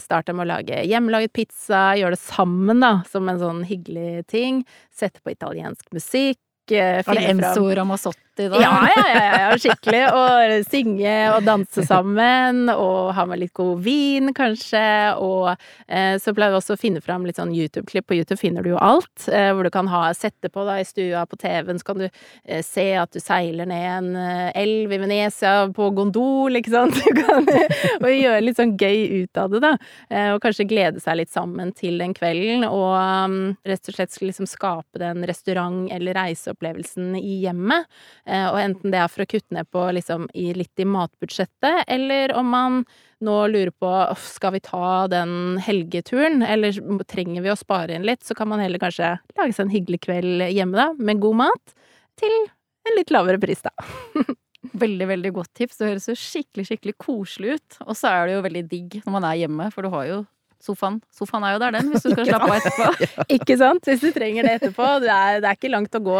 starta 0.01 0.33
med 0.33 0.45
å 0.45 0.51
lage 0.53 0.85
hjemmelaget 0.87 1.33
pizza, 1.35 1.91
gjøre 1.99 2.15
det 2.15 2.23
sammen, 2.23 2.79
da, 2.81 2.93
som 3.11 3.27
en 3.29 3.41
sånn 3.41 3.65
hyggelig 3.67 4.23
ting. 4.31 4.63
Sette 4.89 5.19
på 5.21 5.33
italiensk 5.35 5.91
musikk. 5.93 6.39
Var 6.71 7.17
det 7.17 7.27
Enzo 7.27 7.65
Ramazzotti 7.75 8.30
da? 8.37 8.61
ja, 8.61 8.71
ja, 8.95 9.03
ja, 9.07 9.23
ja, 9.23 9.39
ja, 9.43 9.57
skikkelig. 9.59 10.01
Og 10.15 10.67
synge 10.71 11.15
og 11.35 11.45
danse 11.47 11.85
sammen, 11.87 12.69
og 12.71 13.11
ha 13.17 13.25
med 13.29 13.41
litt 13.43 13.53
god 13.57 13.81
vin, 13.85 14.31
kanskje. 14.37 14.83
Og 15.21 15.51
eh, 15.87 16.15
så 16.21 16.33
pleier 16.35 16.53
vi 16.53 16.59
også 16.61 16.77
å 16.77 16.81
finne 16.81 17.03
fram 17.03 17.25
litt 17.27 17.39
sånn 17.41 17.53
YouTube-klipp. 17.55 18.07
På 18.09 18.17
YouTube 18.17 18.39
finner 18.41 18.65
du 18.65 18.73
jo 18.73 18.81
alt. 18.81 19.27
Eh, 19.27 19.51
hvor 19.51 19.67
du 19.67 19.71
kan 19.73 19.89
ha, 19.91 20.07
sette 20.17 20.51
på 20.51 20.65
da 20.67 20.79
i 20.81 20.87
stua 20.87 21.25
på 21.29 21.39
TV-en, 21.41 21.79
så 21.81 21.91
kan 21.91 22.03
du 22.03 22.07
eh, 22.07 22.63
se 22.65 22.87
at 22.99 23.11
du 23.13 23.21
seiler 23.23 23.69
ned 23.69 23.87
en 23.91 24.11
eh, 24.15 24.51
elv 24.63 24.95
i 24.95 25.01
Venezia 25.01 25.67
på 25.75 25.91
gondol, 25.97 26.59
ikke 26.59 26.73
sant. 26.73 26.99
Kan, 27.21 27.45
og 27.99 28.07
gjøre 28.09 28.41
litt 28.41 28.57
sånn 28.57 28.73
gøy 28.79 29.23
ut 29.23 29.37
av 29.37 29.51
det, 29.51 29.59
da. 29.63 29.73
Eh, 30.09 30.31
og 30.33 30.41
kanskje 30.43 30.65
glede 30.69 31.01
seg 31.03 31.19
litt 31.19 31.31
sammen 31.33 31.73
til 31.77 31.99
den 32.01 32.15
kvelden, 32.17 32.65
og 32.67 32.95
um, 32.95 33.35
rett 33.67 33.91
og 33.91 33.97
slett 33.97 34.17
liksom 34.23 34.47
skape 34.49 35.01
den 35.01 35.25
restaurant- 35.27 35.91
eller 35.93 36.17
reiseopplevelsen 36.17 37.15
i 37.19 37.41
hjemmet. 37.45 37.87
Eh, 38.25 38.47
og 38.47 38.59
enten 38.61 38.93
det 38.93 38.99
er 39.01 39.09
for 39.11 39.23
å 39.23 39.29
kutte 39.29 39.55
ned 39.55 39.69
på 39.73 39.85
liksom 39.97 40.27
i, 40.37 40.51
litt 40.57 40.81
i 40.81 40.87
matbudsjettet, 40.87 41.85
eller 41.87 42.35
om 42.37 42.51
man 42.53 42.81
nå 43.21 43.37
lurer 43.53 43.73
på 43.73 43.91
skal 44.21 44.55
vi 44.55 44.63
ta 44.65 45.07
den 45.11 45.59
helgeturen, 45.61 46.41
eller 46.45 46.77
trenger 47.09 47.45
vi 47.45 47.53
å 47.53 47.57
spare 47.59 47.97
inn 47.97 48.05
litt, 48.07 48.23
så 48.25 48.37
kan 48.37 48.49
man 48.51 48.61
heller 48.63 48.81
kanskje 48.81 49.15
lage 49.37 49.55
seg 49.55 49.67
en 49.67 49.73
hyggelig 49.73 50.03
kveld 50.07 50.47
hjemme, 50.49 50.77
da, 50.77 50.91
med 50.97 51.21
god 51.23 51.43
mat, 51.45 51.75
til 52.21 52.37
en 52.87 52.97
litt 52.97 53.13
lavere 53.13 53.41
pris, 53.41 53.61
da. 53.65 53.73
Veldig, 54.61 55.07
veldig 55.09 55.31
godt 55.33 55.49
tips. 55.57 55.79
Det 55.79 55.87
høres 55.87 56.03
jo 56.05 56.13
skikkelig, 56.21 56.67
skikkelig 56.67 56.93
koselig 57.01 57.55
ut. 57.57 57.77
Og 57.87 57.95
så 57.97 58.11
er 58.11 58.27
det 58.27 58.35
jo 58.35 58.43
veldig 58.45 58.61
digg 58.69 58.97
når 59.01 59.15
man 59.15 59.25
er 59.25 59.39
hjemme, 59.39 59.65
for 59.73 59.81
du 59.81 59.89
har 59.89 60.05
jo 60.05 60.19
sofaen. 60.65 60.99
Sofaen 61.15 61.45
er 61.47 61.55
jo 61.55 61.61
der, 61.63 61.75
den, 61.77 61.91
hvis 61.91 62.05
du 62.05 62.11
skal 62.13 62.27
slappe 62.31 62.49
av 62.49 62.57
etterpå. 62.59 63.09
Ikke 63.37 63.57
sant? 63.59 63.85
Hvis 63.87 64.03
du 64.03 64.09
trenger 64.15 64.47
det 64.47 64.55
etterpå. 64.59 64.87
Det 65.03 65.11
er, 65.11 65.41
det 65.43 65.49
er 65.49 65.59
ikke 65.59 65.73
langt 65.73 65.97
å 65.97 66.03
gå, 66.05 66.17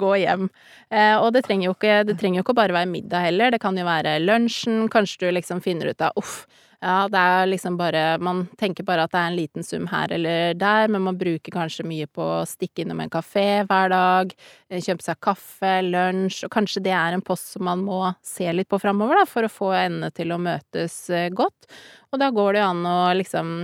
gå 0.00 0.12
hjem. 0.22 0.48
Eh, 0.90 1.16
og 1.16 1.32
det 1.36 1.44
trenger, 1.46 1.70
jo 1.70 1.76
ikke, 1.76 1.98
det 2.08 2.16
trenger 2.20 2.40
jo 2.40 2.46
ikke 2.46 2.56
bare 2.58 2.76
være 2.76 2.90
middag 2.90 3.26
heller. 3.28 3.54
Det 3.54 3.60
kan 3.62 3.76
jo 3.78 3.86
være 3.88 4.18
lunsjen. 4.24 4.86
Kanskje 4.92 5.26
du 5.26 5.36
liksom 5.38 5.62
finner 5.64 5.92
ut 5.92 6.04
av 6.04 6.16
uff, 6.20 6.42
ja, 6.80 7.08
det 7.10 7.18
er 7.18 7.48
liksom 7.50 7.76
bare 7.78 8.02
Man 8.22 8.44
tenker 8.58 8.86
bare 8.86 9.06
at 9.06 9.12
det 9.14 9.18
er 9.18 9.30
en 9.32 9.38
liten 9.38 9.64
sum 9.66 9.88
her 9.90 10.12
eller 10.14 10.54
der, 10.54 10.88
men 10.88 11.02
man 11.08 11.18
bruker 11.18 11.54
kanskje 11.54 11.86
mye 11.88 12.06
på 12.06 12.22
å 12.22 12.44
stikke 12.46 12.84
innom 12.84 13.00
en 13.02 13.10
kafé 13.10 13.64
hver 13.66 13.90
dag, 13.90 14.34
eh, 14.70 14.82
kjøpe 14.84 15.02
seg 15.02 15.18
kaffe, 15.24 15.72
lunsj, 15.88 16.44
og 16.46 16.52
kanskje 16.54 16.84
det 16.86 16.94
er 16.94 17.16
en 17.16 17.24
post 17.24 17.50
som 17.56 17.66
man 17.66 17.82
må 17.82 18.02
se 18.22 18.46
litt 18.54 18.70
på 18.70 18.78
framover, 18.82 19.18
da, 19.18 19.26
for 19.26 19.46
å 19.48 19.52
få 19.52 19.72
endene 19.74 20.12
til 20.14 20.30
å 20.34 20.38
møtes 20.42 21.00
eh, 21.10 21.30
godt. 21.34 21.66
Og 22.12 22.22
da 22.22 22.30
går 22.34 22.54
det 22.54 22.62
jo 22.62 22.70
an 22.70 22.86
å 22.88 22.98
liksom 23.18 23.56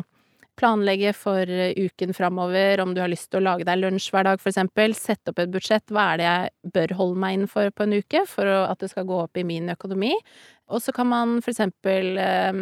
planlegge 0.59 1.13
for 1.17 1.51
eh, 1.51 1.75
uken 1.77 2.15
framover, 2.17 2.81
om 2.83 2.95
du 2.95 3.03
har 3.03 3.13
lyst 3.13 3.31
til 3.31 3.43
å 3.43 3.47
lage 3.49 3.67
deg 3.69 3.81
lunsj 3.83 4.11
hver 4.15 4.29
dag, 4.29 4.43
for 4.43 4.53
eksempel. 4.53 4.97
Sette 4.99 5.33
opp 5.33 5.43
et 5.43 5.53
budsjett. 5.53 5.87
Hva 5.93 6.13
er 6.13 6.21
det 6.21 6.29
jeg 6.29 6.75
bør 6.77 6.99
holde 7.01 7.23
meg 7.25 7.39
inn 7.39 7.49
for 7.51 7.71
på 7.75 7.87
en 7.87 7.97
uke 7.99 8.25
for 8.31 8.51
at 8.65 8.83
det 8.83 8.93
skal 8.93 9.09
gå 9.09 9.23
opp 9.27 9.41
i 9.41 9.47
min 9.47 9.73
økonomi? 9.75 10.15
Og 10.73 10.81
så 10.81 10.95
kan 10.97 11.09
man 11.11 11.33
for 11.45 11.53
eksempel 11.53 12.17
eh, 12.21 12.61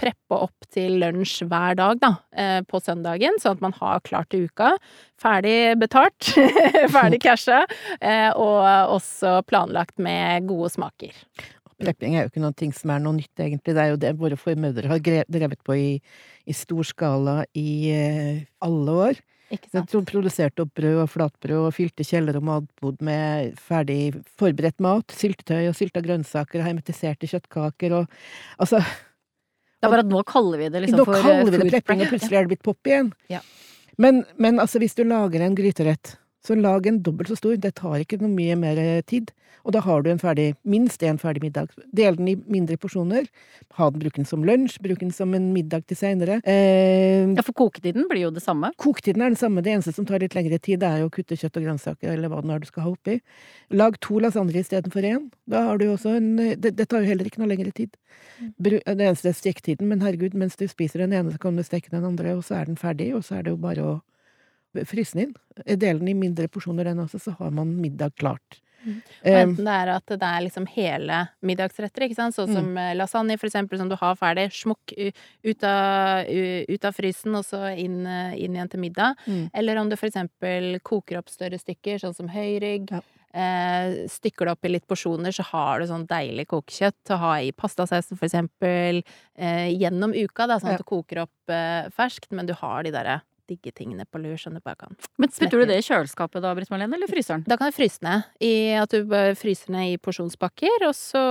preppe 0.00 0.38
opp 0.38 0.68
til 0.72 0.96
lunsj 1.02 1.42
hver 1.50 1.76
dag, 1.76 1.98
da, 2.00 2.12
eh, 2.32 2.60
på 2.64 2.80
søndagen, 2.80 3.36
sånn 3.42 3.58
at 3.58 3.64
man 3.64 3.76
har 3.76 4.00
klart 4.06 4.30
til 4.32 4.46
uka. 4.48 4.72
Ferdig 5.20 5.76
betalt, 5.80 6.32
ferdig 6.94 7.20
casha, 7.22 7.62
eh, 8.00 8.30
og 8.32 8.96
også 8.96 9.40
planlagt 9.48 10.00
med 10.00 10.48
gode 10.48 10.72
smaker. 10.72 11.12
Prepping 11.80 12.16
er 12.16 12.26
jo 12.26 12.32
ikke 12.32 12.42
noe 12.44 12.72
som 12.76 12.92
er 12.94 13.02
noe 13.02 13.16
nytt, 13.16 13.32
egentlig. 13.40 13.74
Det 13.74 13.82
er 13.82 13.92
jo 13.92 14.00
det 14.00 14.12
våre 14.20 14.38
formødre 14.38 14.90
har 14.90 15.02
drevet 15.02 15.62
på 15.64 15.76
i, 15.78 15.90
i 16.46 16.56
stor 16.56 16.84
skala 16.86 17.42
i 17.58 17.70
eh, 17.92 18.42
alle 18.64 18.98
år. 19.08 19.22
De 19.52 20.00
produserte 20.08 20.64
opp 20.64 20.70
brød 20.78 21.02
og 21.02 21.10
flatbrød 21.12 21.66
og 21.66 21.74
fylte 21.76 22.04
kjeller 22.08 22.38
og 22.38 22.44
matbod 22.48 23.02
med 23.04 23.52
ferdig 23.60 24.14
forberedt 24.40 24.80
mat. 24.80 25.12
Syltetøy 25.12 25.68
og 25.68 25.76
sylta 25.76 26.00
grønnsaker 26.04 26.62
og 26.62 26.68
hermetiserte 26.70 27.28
kjøttkaker 27.28 27.98
og 27.98 28.06
Altså, 28.58 28.80
Det 28.80 29.88
er 29.88 29.92
bare 29.92 30.06
at 30.06 30.12
nå 30.12 30.22
kaller 30.24 30.62
vi 30.62 30.70
det 30.72 30.86
liksom 30.86 31.02
nå 31.02 31.04
for 31.04 31.18
Nå 31.18 31.22
kaller 31.26 31.52
vi 31.52 31.60
det 31.60 31.70
prepping, 31.74 32.00
og 32.00 32.12
plutselig 32.14 32.38
er 32.38 32.46
det 32.46 32.52
blitt 32.54 32.64
pop 32.64 32.88
igjen. 32.88 33.12
Ja. 33.28 33.42
Men, 34.00 34.24
men 34.40 34.60
altså, 34.62 34.80
hvis 34.80 34.96
du 34.96 35.04
lager 35.04 35.44
en 35.44 35.56
gryterett 35.58 36.16
Så 36.42 36.56
lag 36.58 36.86
en 36.86 37.02
dobbelt 37.02 37.30
så 37.30 37.36
stor. 37.38 37.56
Det 37.56 37.74
tar 37.78 38.02
ikke 38.02 38.18
noe 38.20 38.32
mye 38.32 38.56
mer 38.58 38.78
eh, 38.82 39.02
tid. 39.06 39.30
Og 39.62 39.74
da 39.76 39.82
har 39.84 40.02
du 40.02 40.08
en 40.10 40.18
ferdig, 40.18 40.56
minst 40.66 41.02
én 41.06 41.20
ferdig 41.20 41.42
middag. 41.44 41.70
Del 41.94 42.16
den 42.18 42.30
i 42.32 42.34
mindre 42.50 42.74
porsjoner. 42.82 43.28
Ha 43.78 43.90
den, 43.92 44.00
Bruk 44.02 44.16
den 44.18 44.26
som 44.26 44.42
lunsj, 44.42 44.80
bruk 44.82 44.98
den 44.98 45.12
som 45.14 45.34
en 45.38 45.52
middag 45.54 45.86
til 45.86 46.00
seinere. 46.00 46.40
Eh, 46.42 47.28
Ja, 47.36 47.44
for 47.46 47.54
koketiden 47.54 48.08
blir 48.10 48.24
jo 48.26 48.32
det 48.34 48.42
samme. 48.42 48.72
Koketiden 48.82 49.22
er 49.22 49.30
den 49.30 49.38
samme, 49.38 49.62
det 49.62 49.70
eneste 49.76 49.94
som 49.94 50.06
tar 50.08 50.18
litt 50.18 50.34
lengre 50.34 50.58
tid, 50.58 50.80
det 50.82 50.88
er 50.88 51.04
jo 51.04 51.10
å 51.10 51.14
kutte 51.14 51.38
kjøtt 51.38 51.60
og 51.60 51.66
grønnsaker, 51.68 52.10
eller 52.10 52.32
hva 52.32 52.42
det 52.42 52.50
nå 52.50 52.56
er 52.56 52.64
du 52.64 52.66
skal 52.66 52.88
ha 52.88 52.90
oppi. 52.90 53.20
Lag 53.70 54.00
to 54.02 54.18
lasagne 54.18 54.58
istedenfor 54.58 55.06
én. 55.06 55.30
Da 55.46 55.62
har 55.68 55.78
du 55.78 55.86
også 55.92 56.16
en 56.18 56.32
det, 56.36 56.74
det 56.74 56.88
tar 56.90 57.04
jo 57.04 57.12
heller 57.12 57.28
ikke 57.30 57.38
noe 57.44 57.52
lengre 57.52 57.70
tid. 57.76 57.94
Bru, 58.58 58.80
det 58.82 58.98
eneste 59.06 59.30
er 59.30 59.38
stektiden, 59.38 59.86
men 59.88 60.02
herregud, 60.02 60.34
mens 60.34 60.58
du 60.58 60.66
spiser 60.66 61.04
den 61.04 61.14
ene, 61.14 61.30
så 61.30 61.38
kan 61.38 61.54
du 61.56 61.62
steke 61.62 61.92
den 61.94 62.04
andre, 62.08 62.34
og 62.34 62.42
så 62.42 62.58
er 62.58 62.66
den 62.66 62.80
ferdig, 62.80 63.12
og 63.14 63.22
så 63.22 63.38
er 63.38 63.46
det 63.46 63.54
jo 63.54 63.62
bare 63.62 63.86
å 63.86 64.00
fryse 64.88 65.16
den 65.16 65.28
inn. 65.28 65.78
Del 65.78 65.98
den 65.98 66.08
i 66.08 66.14
mindre 66.14 66.48
porsjoner, 66.48 66.90
enn 66.92 67.02
også, 67.04 67.20
så 67.20 67.36
har 67.38 67.50
man 67.50 67.76
middag 67.80 68.14
klart. 68.16 68.60
Og 68.82 69.28
Eh, 69.30 69.42
enten 69.44 69.62
det 69.62 69.74
er 69.78 69.90
at 69.94 70.06
det 70.10 70.26
er 70.26 70.42
liksom 70.42 70.66
hele 70.74 71.28
middagsretter, 71.46 72.02
ikke 72.02 72.16
sant, 72.18 72.34
sånn 72.34 72.48
Mm. 72.50 72.54
som 72.56 72.66
mm. 72.74 72.96
lasagne 72.98 73.38
for 73.38 73.46
eksempel, 73.46 73.78
som 73.78 73.88
du 73.88 73.94
har 73.94 74.16
ferdig, 74.16 74.48
smukk 74.50 74.94
ut 75.44 75.62
av, 75.62 76.26
ut 76.26 76.84
av 76.84 76.92
frysen, 76.92 77.34
og 77.36 77.44
så 77.44 77.78
inn, 77.78 78.04
eh, 78.06 78.34
inn 78.42 78.56
igjen 78.56 78.70
til 78.70 78.80
middag. 78.80 79.14
Mm. 79.26 79.50
Eller 79.54 79.76
om 79.78 79.88
du 79.88 79.94
for 79.96 80.08
eksempel 80.08 80.80
koker 80.82 81.18
opp 81.18 81.28
større 81.28 81.58
stykker, 81.58 82.00
sånn 82.02 82.14
som 82.14 82.28
høyrygg. 82.28 82.90
Ja. 82.90 83.00
Eh, 83.34 84.08
stykker 84.08 84.44
det 84.44 84.52
opp 84.52 84.64
i 84.66 84.68
litt 84.74 84.86
porsjoner, 84.86 85.32
så 85.32 85.42
har 85.44 85.78
du 85.80 85.86
sånn 85.86 86.06
deilig 86.06 86.48
kokekjøtt 86.48 87.14
å 87.14 87.18
ha 87.18 87.34
i 87.40 87.52
pastasausen, 87.52 88.18
for 88.18 88.26
eksempel, 88.26 89.02
eh, 89.38 89.70
gjennom 89.72 90.12
uka, 90.12 90.46
da, 90.46 90.58
sånn 90.58 90.70
Ja. 90.70 90.74
at 90.74 90.78
du 90.78 90.84
koker 90.84 91.22
opp 91.22 91.48
eh, 91.48 91.88
ferskt, 91.88 92.32
men 92.32 92.46
du 92.46 92.52
har 92.52 92.82
de 92.82 92.90
derre 92.90 93.22
digge 93.50 93.72
tingene 93.76 94.06
på 94.08 94.20
lur 94.22 94.36
Skjønner 94.40 94.62
du 94.62 94.66
bare 94.66 94.80
kan 94.80 94.96
Men 95.20 95.30
putter 95.30 95.60
du 95.62 95.66
det 95.68 95.78
i 95.80 95.84
kjøleskapet 95.86 96.42
da, 96.44 96.54
Britt 96.56 96.70
Marlene, 96.72 96.96
eller 96.96 97.10
fryseren? 97.10 97.44
da 97.46 97.58
kan 97.58 97.70
du 97.70 97.76
fryse 97.76 98.02
ned. 98.04 98.28
I 98.42 98.54
at 98.80 98.92
du 98.92 99.12
fryser 99.38 99.72
ned 99.74 99.92
i 99.92 99.98
porsjonspakker, 100.02 100.86
og 100.88 100.94
så 100.96 101.22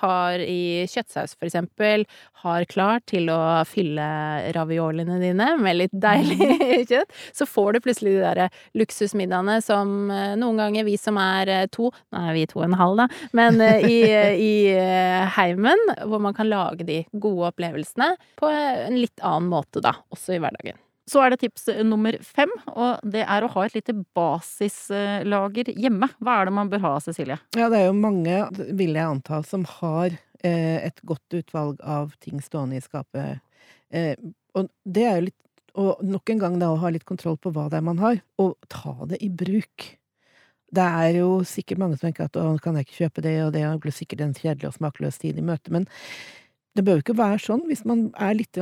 har 0.00 0.42
i 0.42 0.86
kjøttsaus 0.90 1.36
for 1.36 1.48
eksempel, 1.48 2.06
har 2.44 2.66
klar 2.70 3.02
til 3.08 3.30
å 3.32 3.40
fylle 3.68 4.06
ravioliene 4.56 5.18
dine 5.22 5.48
med 5.60 5.78
litt 5.80 5.94
deilig 5.94 6.86
kjøtt. 6.90 7.14
Så 7.36 7.48
får 7.48 7.76
du 7.76 7.82
plutselig 7.84 8.16
de 8.16 8.22
derre 8.24 8.48
luksusmiddagene 8.78 9.58
som 9.64 10.10
eh, 10.12 10.34
noen 10.38 10.62
ganger 10.62 10.86
vi 10.88 10.96
som 11.00 11.18
er 11.20 11.52
eh, 11.52 11.66
to, 11.72 11.90
nå 12.12 12.24
er 12.28 12.36
vi 12.36 12.46
to 12.50 12.62
og 12.62 12.68
en 12.68 12.78
halv 12.80 13.02
da, 13.02 13.08
men 13.36 13.60
eh, 13.64 13.86
i, 13.86 13.98
i 14.40 14.54
heimen, 15.36 15.82
hvor 16.06 16.22
man 16.22 16.36
kan 16.36 16.48
lage 16.50 16.86
de 16.88 17.02
gode 17.12 17.52
opplevelsene 17.52 18.14
på 18.40 18.50
en 18.50 18.98
litt 18.98 19.22
annen 19.22 19.50
måte 19.52 19.84
da, 19.84 19.96
også 20.14 20.36
i 20.36 20.42
hverdagen. 20.42 20.80
Så 21.06 21.20
er 21.22 21.30
det 21.30 21.38
tips 21.44 21.68
nummer 21.86 22.16
fem, 22.26 22.50
og 22.74 23.02
det 23.06 23.22
er 23.22 23.44
å 23.46 23.50
ha 23.52 23.64
et 23.66 23.76
lite 23.76 23.94
basislager 24.16 25.68
hjemme. 25.78 26.08
Hva 26.18 26.40
er 26.40 26.48
det 26.48 26.54
man 26.56 26.70
bør 26.72 26.82
ha, 26.82 26.94
Cecilie? 27.04 27.36
Ja, 27.54 27.68
det 27.70 27.78
er 27.78 27.84
jo 27.92 27.98
mange, 27.98 28.40
vil 28.74 28.96
jeg 28.98 29.06
anta, 29.06 29.38
som 29.46 29.62
har 29.76 30.16
eh, 30.42 30.78
et 30.88 30.98
godt 31.06 31.36
utvalg 31.38 31.78
av 31.86 32.16
ting 32.24 32.42
stående 32.42 32.80
i 32.80 32.82
skapet. 32.82 33.38
Eh, 33.94 34.16
og 34.58 34.66
det 34.82 35.04
er 35.06 35.20
jo 35.20 35.26
litt 35.28 35.42
Og 35.76 35.98
nok 36.00 36.30
en 36.32 36.38
gang 36.40 36.54
da 36.56 36.70
å 36.72 36.78
ha 36.80 36.88
litt 36.88 37.04
kontroll 37.04 37.34
på 37.36 37.50
hva 37.52 37.66
det 37.68 37.76
er 37.76 37.84
man 37.84 37.98
har, 38.00 38.22
og 38.40 38.54
ta 38.72 38.94
det 39.10 39.18
i 39.20 39.28
bruk. 39.28 39.84
Det 40.72 40.86
er 41.02 41.18
jo 41.18 41.42
sikkert 41.44 41.82
mange 41.82 41.98
som 41.98 42.06
tenker 42.06 42.30
at 42.30 42.38
å, 42.40 42.46
kan 42.64 42.78
jeg 42.80 42.86
ikke 42.86 42.96
kjøpe 43.02 43.24
det, 43.26 43.34
og 43.44 43.50
det 43.52 43.64
blir 43.82 43.92
sikkert 43.92 44.22
en 44.24 44.32
kjedelig 44.32 44.70
og 44.70 44.78
smakløs 44.78 45.20
tid 45.20 45.36
i 45.36 45.44
møte, 45.44 45.74
men 45.76 45.84
det 46.76 46.84
bør 46.84 46.98
jo 46.98 47.04
ikke 47.04 47.18
være 47.18 47.42
sånn 47.42 47.64
hvis 47.68 47.84
man 47.88 48.08
er 48.20 48.36
litt, 48.36 48.58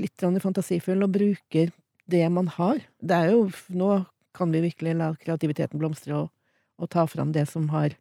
litt 0.00 0.24
fantasifull 0.44 1.04
og 1.06 1.14
bruker 1.16 1.72
det 2.08 2.24
man 2.32 2.48
har. 2.58 2.80
Det 3.00 3.16
er 3.16 3.32
jo 3.34 3.48
Nå 3.68 4.02
kan 4.36 4.52
vi 4.54 4.60
virkelig 4.62 4.94
la 4.94 5.12
kreativiteten 5.18 5.80
blomstre 5.80 6.14
og, 6.14 6.28
og 6.78 6.90
ta 6.92 7.06
fram 7.10 7.32
det 7.34 7.48
som 7.50 7.66
har 7.72 7.96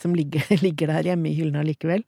som 0.00 0.14
ligger, 0.16 0.46
ligger 0.66 0.90
der 0.90 1.10
hjemme 1.10 1.30
i 1.30 1.36
hyllene 1.38 1.64
likevel. 1.68 2.04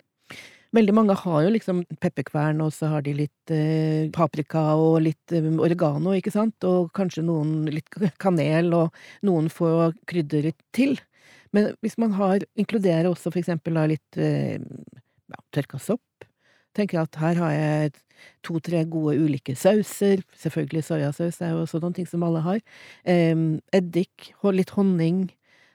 Veldig 0.75 0.95
mange 0.97 1.15
har 1.17 1.45
jo 1.45 1.51
liksom 1.55 1.85
pepperkvern, 2.03 2.61
og 2.65 2.73
så 2.75 2.91
har 2.91 3.05
de 3.07 3.15
litt 3.17 3.53
eh, 3.55 4.09
paprika 4.13 4.75
og 4.77 4.99
litt 5.07 5.33
eh, 5.33 5.47
oregano, 5.63 6.13
ikke 6.17 6.33
sant, 6.35 6.67
og 6.69 6.91
kanskje 6.97 7.25
noen 7.25 7.69
litt 7.71 7.89
kanel, 8.21 8.73
og 8.75 8.99
noen 9.25 9.49
får 9.53 9.95
krydder 10.11 10.51
til. 10.77 10.97
Men 11.55 11.71
hvis 11.85 11.97
man 12.03 12.17
har, 12.19 12.45
inkluderer 12.59 13.09
også 13.09 13.31
for 13.31 13.41
eksempel 13.41 13.79
da 13.79 13.87
litt 13.89 14.21
eh, 14.21 14.59
ja, 14.59 15.41
tørka 15.55 15.81
sopp, 15.81 16.03
tenker 16.77 17.03
at 17.03 17.19
her 17.21 17.41
har 17.43 17.55
jeg 17.55 17.97
to-tre 18.47 18.85
gode 18.89 19.17
ulike 19.21 19.57
sauser, 19.59 20.23
selvfølgelig 20.41 20.85
soyasaus 20.87 21.41
er 21.43 21.53
jo 21.53 21.65
også 21.65 21.83
noen 21.83 21.97
ting 21.97 22.09
som 22.09 22.25
alle 22.27 22.45
har, 22.45 22.63
eh, 23.05 23.35
eddik, 23.77 24.31
litt 24.57 24.73
honning, 24.77 25.27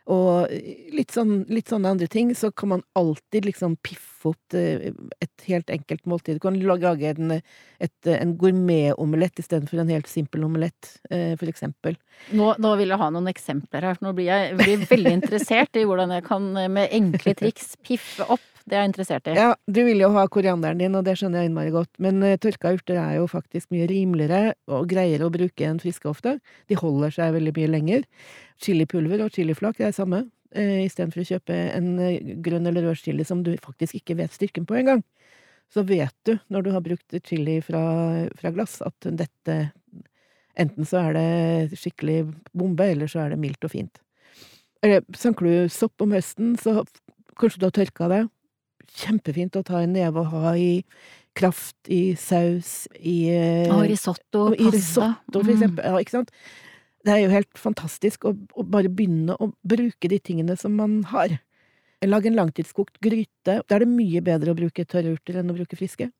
og 0.10 0.49
litt, 0.95 1.13
sånn, 1.13 1.43
litt 1.52 1.69
sånne 1.69 1.91
andre 1.93 2.08
ting, 2.10 2.32
så 2.36 2.49
kan 2.52 2.71
man 2.73 2.82
alltid 2.97 3.45
liksom 3.45 3.75
piffe 3.86 4.32
opp 4.32 4.56
eh, 4.58 4.89
et 5.21 5.45
helt 5.47 5.69
enkelt 5.71 6.08
måltid. 6.10 6.38
Du 6.39 6.43
kan 6.43 6.58
lage 6.58 7.13
en, 7.13 7.38
et, 7.38 8.10
en 8.10 8.34
gourmetomelett 8.41 9.39
istedenfor 9.43 9.84
en 9.84 9.93
helt 9.93 10.10
simpel 10.10 10.43
omelett, 10.47 10.95
eh, 11.13 11.38
for 11.39 11.52
eksempel. 11.52 11.95
Nå, 12.34 12.54
nå 12.62 12.73
vil 12.82 12.91
jeg 12.91 13.02
ha 13.02 13.12
noen 13.13 13.30
eksempler 13.32 13.91
her. 13.91 14.02
Nå 14.04 14.15
blir 14.17 14.32
jeg 14.32 14.58
blir 14.60 14.88
veldig 14.89 15.15
interessert 15.21 15.80
i 15.80 15.86
hvordan 15.88 16.17
jeg 16.17 16.25
kan 16.28 16.49
eh, 16.60 16.71
med 16.80 16.97
enkle 16.97 17.38
triks 17.38 17.75
piffe 17.86 18.28
opp. 18.28 18.50
Det 18.65 18.78
er 18.78 18.84
jeg 18.84 18.91
interessert 18.91 19.30
i. 19.30 19.36
Ja, 19.38 19.54
du 19.65 19.82
vil 19.88 20.04
jo 20.04 20.12
ha 20.15 20.26
korianderen 20.32 20.82
din, 20.82 20.97
og 20.97 21.06
det 21.08 21.17
skjønner 21.19 21.41
jeg 21.41 21.52
innmari 21.52 21.74
godt, 21.74 21.91
men 22.04 22.21
uh, 22.26 22.36
tørka 22.41 22.74
urter 22.76 23.00
er 23.02 23.15
jo 23.17 23.30
faktisk 23.32 23.71
mye 23.74 23.88
rimeligere 23.89 24.54
og 24.71 24.89
greiere 24.91 25.28
å 25.28 25.34
bruke 25.34 25.65
enn 25.67 25.82
friske 25.82 26.10
ofte. 26.12 26.38
De 26.69 26.78
holder 26.80 27.15
seg 27.15 27.34
veldig 27.38 27.56
mye 27.58 27.71
lenger. 27.71 28.06
Chilipulver 28.62 29.26
og 29.26 29.34
chiliflak 29.34 29.82
er 29.82 29.89
det 29.89 29.97
samme, 29.97 30.26
Uh, 30.52 30.82
istedenfor 30.84 31.21
å 31.21 31.28
kjøpe 31.30 31.56
en 31.71 31.93
eh, 32.04 32.32
grønn 32.43 32.65
eller 32.67 32.84
rød 32.84 32.97
chili 33.00 33.24
som 33.24 33.39
du 33.39 33.54
faktisk 33.63 34.02
ikke 34.02 34.17
vet 34.19 34.34
styrken 34.36 34.65
på 34.67 34.76
engang. 34.82 35.00
Så 35.71 35.86
vet 35.88 36.12
du, 36.28 36.34
når 36.52 36.65
du 36.65 36.69
har 36.76 36.84
brukt 36.84 37.15
chili 37.24 37.62
fra, 37.63 37.84
fra 38.36 38.52
glass, 38.52 38.82
at 38.84 39.08
dette 39.08 39.62
Enten 40.60 40.84
så 40.84 41.00
er 41.06 41.13
det 41.15 41.80
skikkelig 41.80 42.17
bombe, 42.52 42.84
eller 42.91 43.08
så 43.08 43.21
er 43.24 43.32
det 43.32 43.39
mildt 43.39 43.63
og 43.63 43.71
fint. 43.71 44.02
Sanker 45.15 45.47
du 45.47 45.69
sopp 45.71 46.04
om 46.04 46.12
høsten, 46.12 46.58
så 46.60 46.82
kanskje 47.39 47.62
du 47.62 47.67
har 47.69 47.76
tørka 47.78 48.10
det. 48.12 48.21
Kjempefint 48.97 49.56
å 49.56 49.63
ta 49.65 49.82
en 49.86 49.93
neve 49.95 50.19
og 50.19 50.32
ha 50.34 50.54
i 50.60 50.84
kraft, 51.38 51.77
i 51.88 52.13
saus, 52.19 52.88
i 52.99 53.30
eh, 53.32 53.71
Og 53.71 53.86
risotto, 53.88 54.49
og 54.49 54.58
i 54.60 54.65
pasta. 54.65 54.75
risotto, 54.77 55.39
for 55.39 55.47
Mm. 55.47 55.56
eksempel. 55.56 55.84
Ja, 55.86 55.97
ikke 56.04 56.12
sant? 56.17 56.32
Det 57.06 57.13
er 57.13 57.21
jo 57.23 57.30
helt 57.34 57.54
fantastisk 57.58 58.25
å, 58.30 58.36
å 58.54 58.63
bare 58.67 58.89
begynne 58.89 59.36
å 59.39 59.54
bruke 59.65 60.08
de 60.12 60.19
tingene 60.19 60.58
som 60.60 60.75
man 60.75 61.04
har. 61.10 61.39
Lag 62.04 62.25
en 62.25 62.36
langtidskokt 62.36 62.99
gryte. 63.01 63.62
Da 63.67 63.75
er 63.75 63.80
det 63.86 63.88
mye 63.88 64.21
bedre 64.21 64.51
å 64.51 64.58
bruke 64.58 64.86
tørre 64.86 65.13
urter 65.15 65.39
enn 65.39 65.49
å 65.49 65.56
bruke 65.56 65.77
friske. 65.77 66.12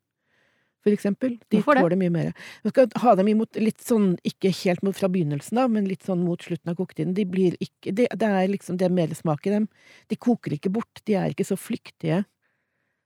For 0.82 0.90
eksempel. 0.96 1.36
De 1.52 1.60
Hvorfor 1.60 1.76
det? 1.76 1.82
tåler 1.84 1.98
mye 2.02 2.10
mer. 2.10 2.34
Du 2.64 2.70
skal 2.72 2.88
ha 3.04 3.14
dem 3.16 3.28
imot 3.28 3.54
litt 3.62 3.78
sånn, 3.86 4.16
ikke 4.26 4.50
helt 4.64 4.82
mot 4.82 4.96
fra 4.98 5.08
begynnelsen 5.10 5.60
av, 5.62 5.70
men 5.70 5.86
litt 5.86 6.02
sånn 6.08 6.24
mot 6.26 6.42
slutten 6.42 6.72
av 6.72 6.76
koketiden. 6.80 7.14
De 7.14 7.26
blir 7.26 7.54
ikke 7.62 7.94
Det, 7.94 8.08
det 8.18 8.28
er 8.30 8.48
liksom 8.48 8.78
det 8.78 8.86
er 8.88 8.96
mer 8.96 9.08
smak 9.14 9.46
i 9.46 9.52
dem. 9.52 9.68
De 10.10 10.16
koker 10.16 10.54
ikke 10.58 10.72
bort. 10.74 11.04
De 11.06 11.14
er 11.14 11.30
ikke 11.36 11.46
så 11.46 11.58
flyktige 11.58 12.24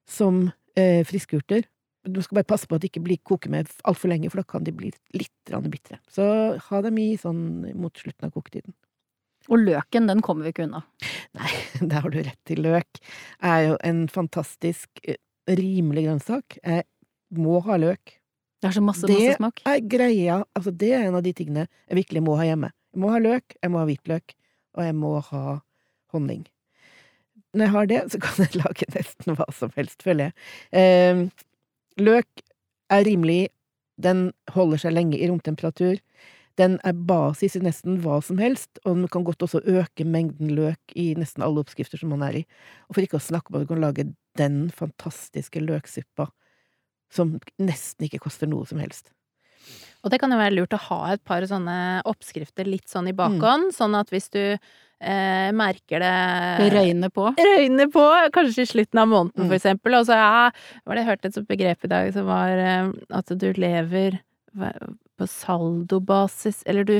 som 0.09 0.49
eh, 0.77 1.03
friske 1.07 1.39
urter. 1.39 1.65
Du 2.05 2.21
skal 2.21 2.41
bare 2.41 2.49
passe 2.53 2.69
på 2.69 2.77
at 2.77 2.83
de 2.83 2.89
ikke 2.91 3.03
blir 3.05 3.21
koker 3.25 3.49
med 3.49 3.69
altfor 3.89 4.11
lenge, 4.11 4.29
for 4.29 4.41
da 4.41 4.47
kan 4.47 4.65
de 4.65 4.73
bli 4.75 4.91
litt 5.17 5.53
bitre. 5.71 5.97
Så 6.11 6.25
ha 6.67 6.81
dem 6.85 6.99
i 7.01 7.15
sånn 7.17 7.71
mot 7.73 7.97
slutten 7.97 8.27
av 8.27 8.35
koketiden. 8.35 8.75
Og 9.49 9.61
løken, 9.61 10.07
den 10.09 10.21
kommer 10.25 10.45
vi 10.45 10.53
ikke 10.53 10.65
unna. 10.65 10.83
Nei, 11.37 11.51
der 11.89 12.01
har 12.01 12.13
du 12.13 12.19
rett 12.21 12.41
til. 12.49 12.61
Løk 12.65 13.01
er 13.41 13.71
jo 13.71 13.79
en 13.85 14.05
fantastisk 14.11 15.01
eh, 15.05 15.19
rimelig 15.49 16.07
grønnsak. 16.07 16.59
Jeg 16.61 16.85
må 17.37 17.59
ha 17.65 17.77
løk. 17.81 18.17
Det 18.61 18.71
er 18.71 18.77
så 18.77 18.81
masse, 18.81 19.05
Det 19.05 19.17
masse 19.19 19.37
smak. 19.37 19.61
er 19.67 19.81
greia 19.85 20.39
Altså, 20.55 20.71
det 20.71 20.93
er 20.95 21.03
en 21.05 21.17
av 21.19 21.25
de 21.25 21.33
tingene 21.37 21.67
jeg 21.67 21.99
virkelig 21.99 22.23
må 22.25 22.37
ha 22.39 22.47
hjemme. 22.47 22.71
Jeg 22.95 23.01
må 23.03 23.11
ha 23.11 23.19
løk, 23.21 23.57
jeg 23.61 23.71
må 23.73 23.81
ha 23.81 23.87
hvitløk, 23.89 24.35
og 24.77 24.85
jeg 24.85 24.95
må 24.95 25.11
ha 25.27 25.43
honning. 26.15 26.45
Når 27.55 27.65
jeg 27.65 27.73
har 27.75 27.89
det, 27.91 27.99
så 28.11 28.21
kan 28.21 28.43
jeg 28.43 28.59
lage 28.63 28.87
nesten 28.95 29.37
hva 29.39 29.47
som 29.55 29.73
helst, 29.77 30.03
føler 30.05 30.29
jeg. 30.29 30.35
Eh, 30.75 31.21
løk 32.03 32.45
er 32.93 33.05
rimelig, 33.07 33.41
den 34.01 34.29
holder 34.51 34.81
seg 34.83 34.95
lenge 34.95 35.19
i 35.19 35.29
romtemperatur. 35.31 36.01
Den 36.59 36.77
er 36.87 36.95
basis 37.07 37.57
i 37.57 37.63
nesten 37.63 37.99
hva 38.03 38.21
som 38.23 38.39
helst, 38.39 38.79
og 38.85 39.01
man 39.01 39.11
kan 39.11 39.25
godt 39.27 39.43
også 39.43 39.63
øke 39.67 40.05
mengden 40.07 40.53
løk 40.55 40.95
i 40.95 41.09
nesten 41.19 41.43
alle 41.43 41.63
oppskrifter 41.63 41.99
som 41.99 42.13
man 42.15 42.23
er 42.27 42.41
i. 42.41 42.45
Og 42.87 42.95
for 42.95 43.03
ikke 43.03 43.19
å 43.19 43.23
snakke 43.23 43.51
om 43.51 43.59
at 43.59 43.65
du 43.65 43.71
kan 43.73 43.83
lage 43.83 44.07
den 44.39 44.65
fantastiske 44.75 45.63
løksuppa 45.63 46.29
som 47.11 47.37
nesten 47.61 48.07
ikke 48.07 48.23
koster 48.23 48.49
noe 48.51 48.67
som 48.67 48.79
helst. 48.83 49.11
Og 50.05 50.11
det 50.13 50.19
kan 50.21 50.31
jo 50.31 50.37
være 50.37 50.53
lurt 50.53 50.75
å 50.77 50.83
ha 50.89 50.99
et 51.15 51.23
par 51.25 51.45
sånne 51.49 52.03
oppskrifter 52.07 52.67
litt 52.69 52.87
sånn 52.91 53.09
i 53.09 53.15
bakhånd, 53.17 53.71
sånn 53.73 53.95
at 53.97 54.11
hvis 54.13 54.29
du 54.33 54.41
eh, 55.05 55.49
merker 55.55 56.01
det 56.03 56.71
røyner 56.73 57.11
på. 57.13 57.29
røyner 57.37 57.91
på, 57.93 58.05
kanskje 58.35 58.65
i 58.65 58.71
slutten 58.73 59.01
av 59.03 59.11
måneden, 59.11 59.45
Mm. 59.45 59.49
for 59.51 59.57
eksempel. 59.59 59.99
Og 59.99 60.07
så 60.09 60.17
ja, 60.17 60.49
var 60.85 60.95
det 60.97 61.03
jeg 61.03 61.09
hørte 61.11 61.29
et 61.29 61.37
sånt 61.37 61.47
begrep 61.51 61.85
i 61.85 61.91
dag 61.91 62.13
som 62.15 62.25
var 62.29 62.49
eh, 62.57 62.89
at 63.21 63.35
du 63.37 63.47
lever 63.53 64.19
på 65.19 65.27
saldobasis, 65.27 66.63
eller 66.65 66.83
du 66.87 66.97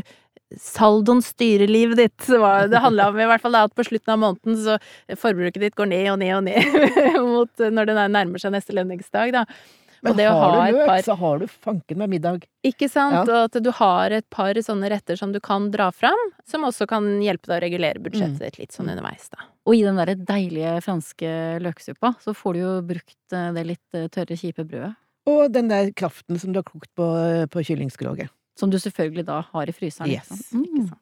saldoen 0.62 1.22
styrer 1.26 1.68
livet 1.68 1.98
ditt. 2.00 2.28
Var, 2.30 2.68
det 2.72 2.80
handla 2.84 3.10
om 3.10 3.18
i 3.20 3.26
hvert 3.28 3.42
fall 3.44 3.56
da, 3.58 3.64
at 3.68 3.76
på 3.76 3.84
slutten 3.88 4.14
av 4.14 4.20
måneden 4.22 4.60
så 4.62 4.78
forbruket 5.20 5.60
ditt 5.64 5.76
går 5.76 5.90
ned 5.92 6.12
og 6.14 6.20
ned 6.22 6.36
og 6.38 6.44
ned 6.46 7.18
mot 7.34 7.66
når 7.74 7.90
det 7.90 7.96
nærmer 8.14 8.40
seg 8.44 8.54
neste 8.56 8.76
lønningsdag, 8.78 9.34
da. 9.36 9.46
Men 10.06 10.20
har 10.30 10.40
ha 10.40 10.50
du 10.54 10.62
et 10.70 10.76
løk, 10.78 10.88
par- 10.88 11.02
så 11.08 11.16
har 11.18 11.40
du 11.40 11.46
fanken 11.48 11.98
meg 11.98 12.10
middag. 12.10 12.44
Ikke 12.64 12.90
sant? 12.90 13.14
Ja. 13.16 13.22
Og 13.46 13.50
at 13.50 13.58
du 13.64 13.72
har 13.72 14.12
et 14.12 14.28
par 14.30 14.54
sånne 14.54 14.90
retter 14.94 15.18
som 15.18 15.32
du 15.34 15.40
kan 15.40 15.70
dra 15.74 15.90
fram, 15.92 16.18
som 16.46 16.64
også 16.68 16.88
kan 16.88 17.04
hjelpe 17.22 17.48
deg 17.50 17.58
å 17.58 17.64
regulere 17.66 18.00
budsjettet 18.04 18.54
Mm. 18.56 18.60
litt 18.60 18.72
sånn 18.72 18.90
underveis, 18.92 19.30
da. 19.30 19.44
Og 19.66 19.76
i 19.76 19.82
den 19.84 19.96
derre 19.98 20.16
deilige 20.16 20.76
franske 20.86 21.60
løksuppa, 21.62 22.16
så 22.22 22.34
får 22.36 22.54
du 22.54 22.60
jo 22.60 22.74
brukt 22.82 23.34
eh, 23.34 23.52
det 23.54 23.66
litt 23.66 23.94
eh, 23.94 24.08
tørre, 24.08 24.38
kjipe 24.38 24.64
brødet. 24.68 24.96
Og 25.28 25.52
den 25.52 25.68
der 25.70 25.90
kraften 25.92 26.38
som 26.40 26.52
du 26.54 26.60
har 26.60 26.64
kokt 26.68 26.90
på, 26.96 27.48
på 27.50 27.64
kyllingskroget. 27.66 28.30
Som 28.56 28.70
du 28.70 28.78
selvfølgelig 28.78 29.26
da 29.26 29.42
har 29.52 29.66
i 29.68 29.74
fryseren. 29.74 30.08
Yes. 30.14 30.28
sant? 30.30 30.64
Ikke 30.66 30.80
Mm. 30.84 30.88
sant? 30.90 31.02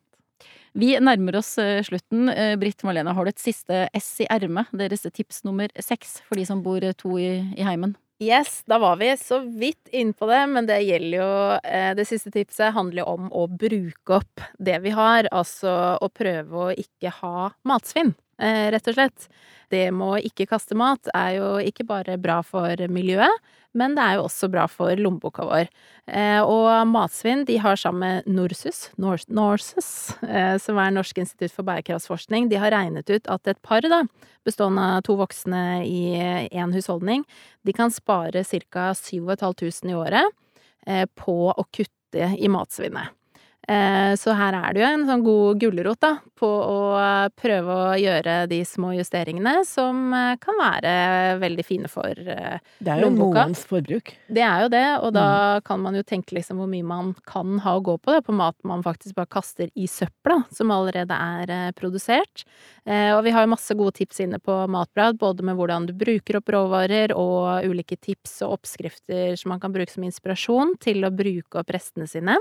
Vi 0.76 0.88
nærmer 0.98 1.36
oss 1.38 1.52
eh, 1.62 1.84
slutten. 1.86 2.30
Eh, 2.34 2.56
Britt 2.58 2.82
Marlene, 2.82 3.14
har 3.14 3.26
du 3.26 3.30
et 3.30 3.38
siste 3.38 3.88
S 3.94 4.22
i 4.22 4.26
ermet? 4.26 4.66
Deres 4.74 5.04
tips 5.14 5.44
nummer 5.46 5.68
seks 5.78 6.22
for 6.26 6.34
de 6.36 6.46
som 6.50 6.64
bor 6.64 6.82
eh, 6.84 6.94
to 6.98 7.12
i, 7.22 7.54
i 7.56 7.62
heimen? 7.62 7.96
Yes, 8.24 8.64
da 8.66 8.78
var 8.80 8.96
vi 9.00 9.10
så 9.18 9.40
vidt 9.40 9.90
inn 9.92 10.14
på 10.14 10.28
det, 10.30 10.42
men 10.48 10.68
det 10.70 10.78
gjelder 10.86 11.18
jo 11.18 11.30
eh, 11.66 11.92
Det 11.98 12.06
siste 12.08 12.32
tipset 12.32 12.74
handler 12.76 13.08
om 13.10 13.30
å 13.34 13.48
bruke 13.50 14.20
opp 14.20 14.44
det 14.60 14.78
vi 14.84 14.94
har. 14.96 15.28
Altså 15.34 15.74
å 15.98 16.10
prøve 16.14 16.68
å 16.68 16.76
ikke 16.78 17.12
ha 17.22 17.50
matsvinn, 17.68 18.14
eh, 18.40 18.70
rett 18.76 18.88
og 18.92 18.98
slett. 19.00 19.28
Det 19.74 19.88
med 19.96 20.08
å 20.14 20.22
ikke 20.30 20.48
kaste 20.52 20.78
mat 20.78 21.10
er 21.18 21.40
jo 21.40 21.50
ikke 21.66 21.88
bare 21.90 22.20
bra 22.22 22.40
for 22.46 22.86
miljøet, 22.94 23.34
men 23.78 23.96
det 23.98 24.04
er 24.06 24.18
jo 24.18 24.26
også 24.28 24.50
bra 24.54 24.66
for 24.70 24.94
lommeboka 25.00 25.46
vår. 25.48 25.70
Eh, 26.08 26.42
og 26.42 26.88
Matsvinn 26.92 27.46
de 27.48 27.58
har 27.64 27.80
sammen 27.80 28.24
med 28.24 28.30
NORSUS, 28.36 28.84
Norsus, 29.00 29.90
eh, 30.28 30.58
som 30.62 30.80
er 30.82 30.94
Norsk 30.94 31.24
institutt 31.24 31.56
for 31.56 31.66
bærekraftsforskning, 31.68 32.50
de 32.52 32.60
har 32.62 32.74
regnet 32.76 33.10
ut 33.10 33.30
at 33.32 33.50
et 33.50 33.62
par 33.66 33.86
da, 33.88 34.04
bestående 34.46 34.86
av 34.98 35.04
to 35.08 35.18
voksne 35.20 35.64
i 35.88 36.04
én 36.52 36.76
husholdning, 36.76 37.26
de 37.64 37.76
kan 37.76 37.94
spare 37.94 38.46
ca. 38.46 38.92
7500 38.94 39.90
i 39.90 39.98
året 39.98 40.32
eh, 40.88 41.06
på 41.16 41.38
å 41.50 41.68
kutte 41.72 42.34
i 42.38 42.52
matsvinnet. 42.52 43.16
Eh, 43.68 44.14
så 44.20 44.34
her 44.36 44.56
er 44.58 44.74
det 44.76 44.82
jo 44.82 44.88
en 44.90 45.06
sånn 45.08 45.22
god 45.24 45.60
gulrot 45.62 46.02
da, 46.04 46.12
på 46.36 46.48
å 46.48 46.80
eh, 47.00 47.30
prøve 47.40 47.76
å 47.80 47.94
gjøre 47.96 48.36
de 48.52 48.60
små 48.68 48.92
justeringene 48.98 49.62
som 49.68 50.12
eh, 50.12 50.34
kan 50.42 50.58
være 50.60 50.96
veldig 51.40 51.64
fine 51.64 51.92
for 51.92 52.12
lommeboka. 52.12 52.60
Det 52.84 52.92
er 52.92 53.00
jo 53.00 53.08
Lommeboka. 53.08 53.46
morens 53.46 53.64
forbruk. 53.70 54.14
Det 54.28 54.44
er 54.44 54.66
jo 54.66 54.72
det, 54.74 54.84
og 55.00 55.16
da 55.16 55.28
kan 55.64 55.80
man 55.84 55.96
jo 55.96 56.04
tenke 56.04 56.36
liksom 56.36 56.60
hvor 56.60 56.68
mye 56.72 56.88
man 56.88 57.14
kan 57.30 57.62
ha 57.64 57.78
å 57.78 57.84
gå 57.86 57.96
på 58.04 58.12
da, 58.12 58.20
på 58.26 58.36
mat 58.36 58.58
man 58.68 58.84
faktisk 58.84 59.16
bare 59.16 59.32
kaster 59.32 59.72
i 59.80 59.88
søpla, 59.88 60.42
som 60.52 60.74
allerede 60.74 61.16
er 61.16 61.72
produsert. 61.78 62.44
Og 62.84 63.22
vi 63.24 63.32
har 63.32 63.46
jo 63.46 63.52
masse 63.54 63.76
gode 63.78 63.96
tips 64.00 64.20
inne 64.26 64.40
på 64.44 64.56
Matbrad, 64.72 65.16
både 65.22 65.46
med 65.46 65.56
hvordan 65.60 65.88
du 65.88 65.94
bruker 65.96 66.40
opp 66.40 66.52
råvarer, 66.52 67.14
og 67.16 67.64
ulike 67.70 67.96
tips 67.96 68.42
og 68.44 68.58
oppskrifter 68.58 69.38
som 69.40 69.54
man 69.54 69.62
kan 69.64 69.74
bruke 69.76 69.94
som 69.94 70.04
inspirasjon 70.04 70.76
til 70.84 71.06
å 71.08 71.14
bruke 71.14 71.62
opp 71.62 71.72
restene 71.74 72.10
sine. 72.10 72.40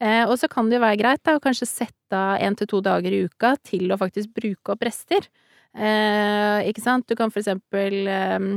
Eh, 0.00 0.24
og 0.26 0.36
så 0.40 0.48
kan 0.50 0.68
det 0.70 0.78
jo 0.78 0.84
være 0.84 1.00
greit 1.00 1.22
da, 1.24 1.36
å 1.36 1.42
kanskje 1.42 1.68
sette 1.68 2.16
av 2.16 2.38
én 2.40 2.56
til 2.58 2.66
to 2.70 2.80
dager 2.84 3.12
i 3.12 3.24
uka 3.26 3.56
til 3.64 3.92
å 3.92 3.98
faktisk 4.00 4.32
bruke 4.34 4.74
opp 4.74 4.82
rester. 4.88 5.28
Eh, 5.76 6.68
ikke 6.68 6.84
sant? 6.84 7.06
Du 7.08 7.16
kan 7.16 7.30
for 7.32 7.40
eksempel 7.40 8.06
eh, 8.10 8.48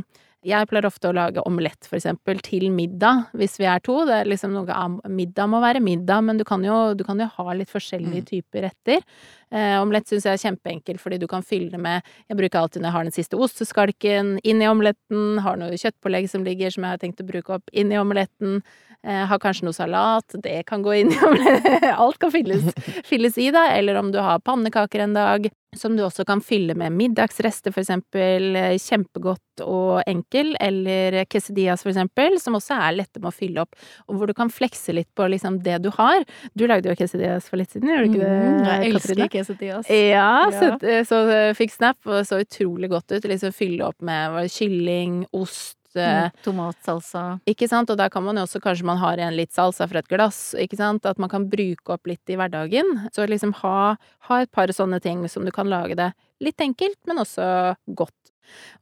jeg 0.45 0.67
pleier 0.69 0.86
ofte 0.86 1.10
å 1.10 1.13
lage 1.15 1.41
omelett, 1.50 1.88
for 1.89 1.98
eksempel, 1.98 2.38
til 2.45 2.67
middag, 2.69 3.32
hvis 3.34 3.56
vi 3.58 3.65
er 3.65 3.80
to. 3.82 3.95
Det 4.06 4.13
er 4.19 4.28
liksom 4.30 4.52
noe 4.54 4.76
av 4.78 5.00
Middag 5.10 5.48
må 5.50 5.58
være 5.63 5.82
middag, 5.82 6.21
men 6.21 6.38
du 6.38 6.43
kan 6.45 6.62
jo, 6.62 6.93
du 6.93 7.02
kan 7.08 7.17
jo 7.17 7.26
ha 7.39 7.56
litt 7.58 7.71
forskjellige 7.71 8.21
Mm. 8.21 8.28
typer 8.30 8.62
retter. 8.67 9.02
Eh, 9.50 9.80
omelett 9.82 10.06
syns 10.06 10.28
jeg 10.28 10.38
er 10.38 10.43
kjempeenkelt, 10.43 11.02
fordi 11.02 11.17
du 11.19 11.26
kan 11.28 11.41
fylle 11.41 11.71
det 11.71 11.80
med 11.80 12.04
Jeg 12.30 12.38
bruker 12.38 12.60
alltid 12.60 12.82
når 12.84 12.89
jeg 12.91 12.93
har 12.93 13.04
den 13.04 13.15
siste 13.17 13.38
osteskalken 13.41 14.39
inn 14.43 14.62
i 14.62 14.69
omeletten, 14.69 15.39
har 15.41 15.58
noe 15.58 15.71
kjøttpålegg 15.82 16.30
som 16.30 16.43
ligger 16.45 16.69
som 16.69 16.84
jeg 16.84 16.91
har 16.91 17.02
tenkt 17.02 17.21
å 17.21 17.28
bruke 17.28 17.50
opp 17.58 17.69
inn 17.74 17.91
i 17.91 17.98
omeletten. 17.98 18.62
Eh, 19.06 19.26
har 19.30 19.38
kanskje 19.38 19.68
noe 19.68 19.76
salat, 19.78 20.34
det 20.41 20.63
kan 20.65 20.82
gå 20.82 20.96
inn 20.98 21.12
i. 21.13 21.18
Alt 21.94 22.18
kan 22.18 22.32
fylles, 22.34 22.72
fylles 23.06 23.36
i, 23.38 23.52
da. 23.54 23.68
Eller 23.78 24.00
om 24.02 24.08
du 24.12 24.18
har 24.18 24.39
pannekaker 24.41 25.04
en 25.04 25.13
dag, 25.13 25.46
som 25.78 25.94
du 25.98 26.02
også 26.06 26.24
kan 26.26 26.39
fylle 26.41 26.74
med 26.80 26.96
middagsrester, 26.96 27.70
for 27.76 27.84
eksempel. 27.84 28.56
eh, 28.58 28.78
Kjempegodt 28.82 29.62
og 29.62 30.02
enkel. 30.10 30.56
Eller 30.63 31.20
quesadillas, 31.30 31.84
for 31.86 31.94
eksempel, 31.94 32.39
som 32.41 32.58
også 32.58 32.80
er 32.82 32.98
lette 32.98 33.22
med 33.22 33.30
å 33.30 33.36
fylle 33.36 33.62
opp. 33.68 33.78
Og 34.10 34.18
hvor 34.18 34.32
du 34.32 34.34
kan 34.34 34.50
flekse 34.50 34.96
litt 34.98 35.12
på 35.13 35.30
liksom 35.30 35.62
det 35.62 35.78
du 35.86 35.91
har. 36.00 36.26
Du 36.58 36.65
lagde 36.65 36.89
jo 36.89 36.98
quesadillas 36.98 37.46
for 37.52 37.62
litt 37.62 37.76
siden, 37.78 37.91
gjorde 37.94 38.10
du 38.10 38.18
ikke 38.18 38.26
det? 38.26 38.34
Mm, 38.41 38.60
jeg 38.72 38.91
elsker 38.96 39.34
quesadillas. 39.38 39.94
Ja, 39.94 40.28
Ja. 40.50 40.60
så, 40.82 40.98
så 41.13 41.22
eh, 41.30 41.54
fikk 41.62 41.78
snap, 41.78 42.02
og 42.10 42.26
så 42.26 42.41
utrolig 42.41 42.89
godt 42.89 43.13
ut. 43.13 43.30
Liksom 43.30 43.54
fylle 43.54 43.86
opp 43.91 44.02
med 44.02 44.50
kylling, 44.50 45.28
ost 45.38 45.78
Mm, 46.01 46.36
Tomatsalsa. 46.45 47.23
Ikke 47.49 47.69
sant? 47.71 47.91
Og 47.91 47.99
der 47.99 48.12
kan 48.13 48.25
man 48.25 48.39
jo 48.39 48.45
også, 48.47 48.62
kanskje 48.63 48.88
man 48.88 48.99
har 49.01 49.21
igjen 49.21 49.38
litt 49.38 49.55
salsa 49.55 49.88
fra 49.91 50.03
et 50.03 50.12
glass, 50.12 50.39
ikke 50.60 50.79
sant? 50.79 51.08
At 51.08 51.21
man 51.21 51.31
kan 51.31 51.47
bruke 51.51 51.95
opp 51.95 52.10
litt 52.10 52.31
i 52.31 52.38
hverdagen. 52.39 53.08
Så 53.15 53.27
liksom 53.29 53.55
ha, 53.63 53.95
ha 54.29 54.39
et 54.43 54.51
par 54.55 54.71
sånne 54.75 55.01
ting 55.03 55.25
som 55.31 55.47
du 55.47 55.53
kan 55.55 55.69
lage 55.71 55.97
det 55.99 56.12
litt 56.43 56.62
enkelt, 56.62 56.99
men 57.08 57.21
også 57.23 57.75
godt. 57.97 58.34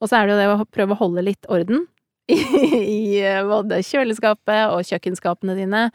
Og 0.02 0.10
så 0.10 0.19
er 0.19 0.28
det 0.28 0.34
jo 0.34 0.39
det 0.41 0.52
å 0.52 0.71
prøve 0.73 0.95
å 0.95 1.02
holde 1.06 1.23
litt 1.23 1.47
orden 1.52 1.86
i, 2.32 3.20
eh, 3.20 3.42
både 3.48 3.82
kjøleskapet 3.84 4.72
og 4.72 4.86
kjøkkenskapene 4.88 5.58
dine. 5.58 5.88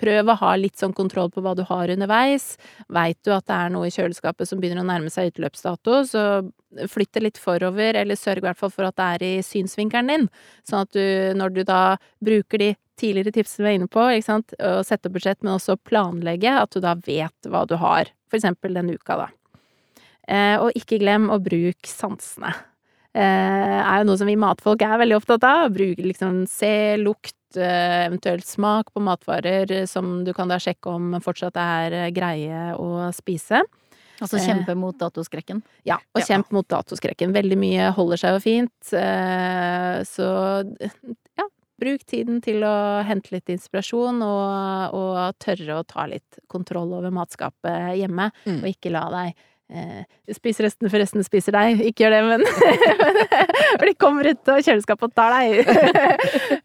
Prøv 0.00 0.30
å 0.32 0.36
ha 0.40 0.54
litt 0.56 0.80
sånn 0.80 0.94
kontroll 0.96 1.28
på 1.32 1.42
hva 1.44 1.52
du 1.56 1.62
har 1.68 1.92
underveis. 1.92 2.54
Veit 2.92 3.18
du 3.24 3.32
at 3.36 3.46
det 3.50 3.56
er 3.56 3.72
noe 3.72 3.88
i 3.88 3.92
kjøleskapet 3.92 4.48
som 4.48 4.60
begynner 4.60 4.84
å 4.84 4.88
nærme 4.88 5.12
seg 5.12 5.32
utløpsdato, 5.32 5.98
så 6.08 6.22
flytt 6.88 7.12
det 7.16 7.24
litt 7.26 7.40
forover, 7.40 7.98
eller 8.00 8.16
sørg 8.16 8.40
i 8.40 8.46
hvert 8.48 8.60
fall 8.60 8.72
for 8.72 8.88
at 8.88 8.96
det 8.96 9.08
er 9.16 9.26
i 9.26 9.32
synsvinkelen 9.44 10.12
din. 10.12 10.30
Sånn 10.68 10.86
at 10.86 10.94
du, 10.96 11.04
når 11.36 11.52
du 11.56 11.62
da 11.68 11.82
bruker 12.24 12.62
de 12.62 12.70
tidligere 13.00 13.34
tipsene 13.34 13.66
vi 13.66 13.72
er 13.72 13.78
inne 13.80 13.90
på, 13.92 14.06
ikke 14.14 14.28
sant, 14.28 14.56
å 14.56 14.80
sette 14.86 15.12
budsjett, 15.12 15.40
men 15.44 15.56
også 15.56 15.76
planlegge, 15.88 16.52
at 16.62 16.72
du 16.72 16.80
da 16.84 16.96
vet 17.04 17.52
hva 17.52 17.66
du 17.68 17.76
har. 17.80 18.12
For 18.30 18.40
eksempel 18.40 18.76
denne 18.76 18.96
uka, 18.96 19.20
da. 19.24 19.28
Eh, 20.30 20.56
og 20.62 20.76
ikke 20.78 21.00
glem 21.02 21.28
å 21.32 21.40
bruke 21.42 21.90
sansene. 21.90 22.54
Eh, 23.14 23.78
er 23.82 23.98
jo 24.00 24.06
noe 24.06 24.18
som 24.20 24.28
vi 24.30 24.36
matfolk 24.38 24.82
er 24.86 24.98
veldig 25.02 25.16
opptatt 25.18 25.44
av. 25.48 25.70
Bruke 25.74 26.04
liksom 26.06 26.44
se, 26.50 26.96
lukt, 27.00 27.34
eh, 27.58 28.06
eventuelt 28.06 28.46
smak 28.46 28.92
på 28.94 29.02
matvarer 29.02 29.86
som 29.90 30.22
du 30.24 30.32
kan 30.36 30.48
da 30.48 30.60
sjekke 30.62 30.86
om 30.94 31.16
fortsatt 31.24 31.56
er 31.58 31.92
eh, 32.04 32.10
greie 32.14 32.74
å 32.78 33.08
spise. 33.16 33.64
Altså 34.20 34.36
kjempe 34.38 34.74
mot 34.76 34.94
datoskrekken. 35.00 35.62
Ja, 35.88 35.96
og 36.14 36.20
Ja. 36.28 36.42
mot 36.52 36.68
datoskrekken. 36.68 37.32
Veldig 37.32 37.56
mye 37.56 37.90
holder 37.96 38.16
seg 38.20 38.34
jo 38.36 38.40
fint. 38.44 38.90
Så 40.04 40.26
ja, 41.38 41.46
bruk 41.80 42.04
tiden 42.04 42.42
til 42.44 42.60
å 42.62 43.02
hente 43.08 43.32
litt 43.32 43.48
inspirasjon 43.48 44.20
og, 44.20 44.92
og 44.94 45.38
tørre 45.40 45.78
å 45.80 45.86
ta 45.88 46.04
litt 46.04 46.38
kontroll 46.52 46.92
over 46.98 47.10
matskapet 47.10 47.96
hjemme, 47.96 48.30
Mm. 48.44 48.60
og 48.62 48.68
ikke 48.68 48.92
la 48.92 49.06
deg 49.10 49.34
Spis 50.34 50.58
resten, 50.64 50.88
for 50.90 50.98
resten 50.98 51.22
spiser 51.22 51.54
deg. 51.54 51.82
Ikke 51.86 52.04
gjør 52.04 52.16
det, 52.16 52.22
men 52.26 52.44
For 53.78 53.86
de 53.86 53.94
kommer 54.00 54.26
ut 54.30 54.50
av 54.50 54.60
kjøleskapet 54.66 55.10
og 55.10 55.16
tar 55.16 55.36
deg. 55.36 55.70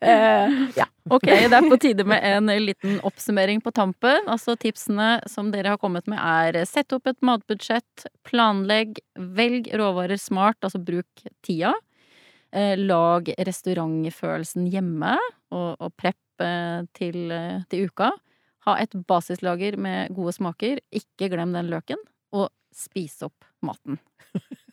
Eh, 0.05 0.51
ja. 0.77 0.85
Ok, 1.09 1.25
det 1.25 1.53
er 1.53 1.65
på 1.65 1.77
tide 1.81 2.03
med 2.05 2.21
en 2.25 2.49
liten 2.61 2.99
oppsummering 3.05 3.61
på 3.63 3.71
tampen. 3.73 4.27
Altså 4.29 4.53
tipsene 4.59 5.15
som 5.29 5.49
dere 5.53 5.73
har 5.73 5.79
kommet 5.81 6.05
med 6.09 6.19
er 6.21 6.59
sett 6.69 6.93
opp 6.93 7.09
et 7.09 7.17
matbudsjett, 7.25 8.05
planlegg, 8.27 8.99
velg 9.37 9.71
råvarer 9.77 10.21
smart, 10.21 10.59
altså 10.65 10.81
bruk 10.81 11.25
tida. 11.45 11.73
Eh, 12.55 12.75
lag 12.77 13.31
restaurantfølelsen 13.47 14.69
hjemme, 14.71 15.15
og, 15.53 15.71
og 15.75 15.95
prepp 15.97 16.43
eh, 16.45 16.85
til, 16.97 17.25
eh, 17.33 17.63
til 17.71 17.89
uka. 17.89 18.11
Ha 18.65 18.77
et 18.81 18.93
basislager 19.09 19.79
med 19.81 20.13
gode 20.15 20.35
smaker, 20.37 20.79
ikke 20.93 21.31
glem 21.33 21.55
den 21.55 21.71
løken, 21.73 21.99
og 22.35 22.49
spis 22.75 23.21
opp 23.25 23.47
maten. 23.65 23.99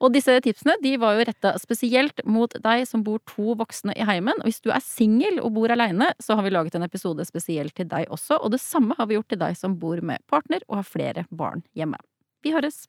Og 0.00 0.14
disse 0.14 0.32
tipsene 0.44 0.76
de 0.80 0.94
var 1.00 1.16
jo 1.16 1.24
retta 1.28 1.52
spesielt 1.60 2.22
mot 2.24 2.54
deg 2.64 2.86
som 2.88 3.02
bor 3.04 3.20
to 3.28 3.56
voksne 3.60 3.92
i 3.98 4.06
heimen. 4.08 4.38
Og 4.40 4.48
hvis 4.48 4.62
du 4.64 4.70
er 4.72 4.84
singel 4.84 5.40
og 5.42 5.52
bor 5.58 5.72
aleine, 5.72 6.12
så 6.22 6.38
har 6.38 6.46
vi 6.46 6.54
laget 6.54 6.78
en 6.78 6.86
episode 6.86 7.26
spesielt 7.28 7.74
til 7.76 7.90
deg 7.90 8.08
også. 8.08 8.38
Og 8.40 8.54
det 8.54 8.62
samme 8.64 8.96
har 8.96 9.10
vi 9.10 9.18
gjort 9.18 9.28
til 9.34 9.42
deg 9.42 9.58
som 9.60 9.76
bor 9.82 10.00
med 10.00 10.24
partner 10.30 10.64
og 10.68 10.80
har 10.80 10.88
flere 10.88 11.26
barn 11.28 11.66
hjemme. 11.76 12.00
Vi 12.44 12.54
høres! 12.56 12.86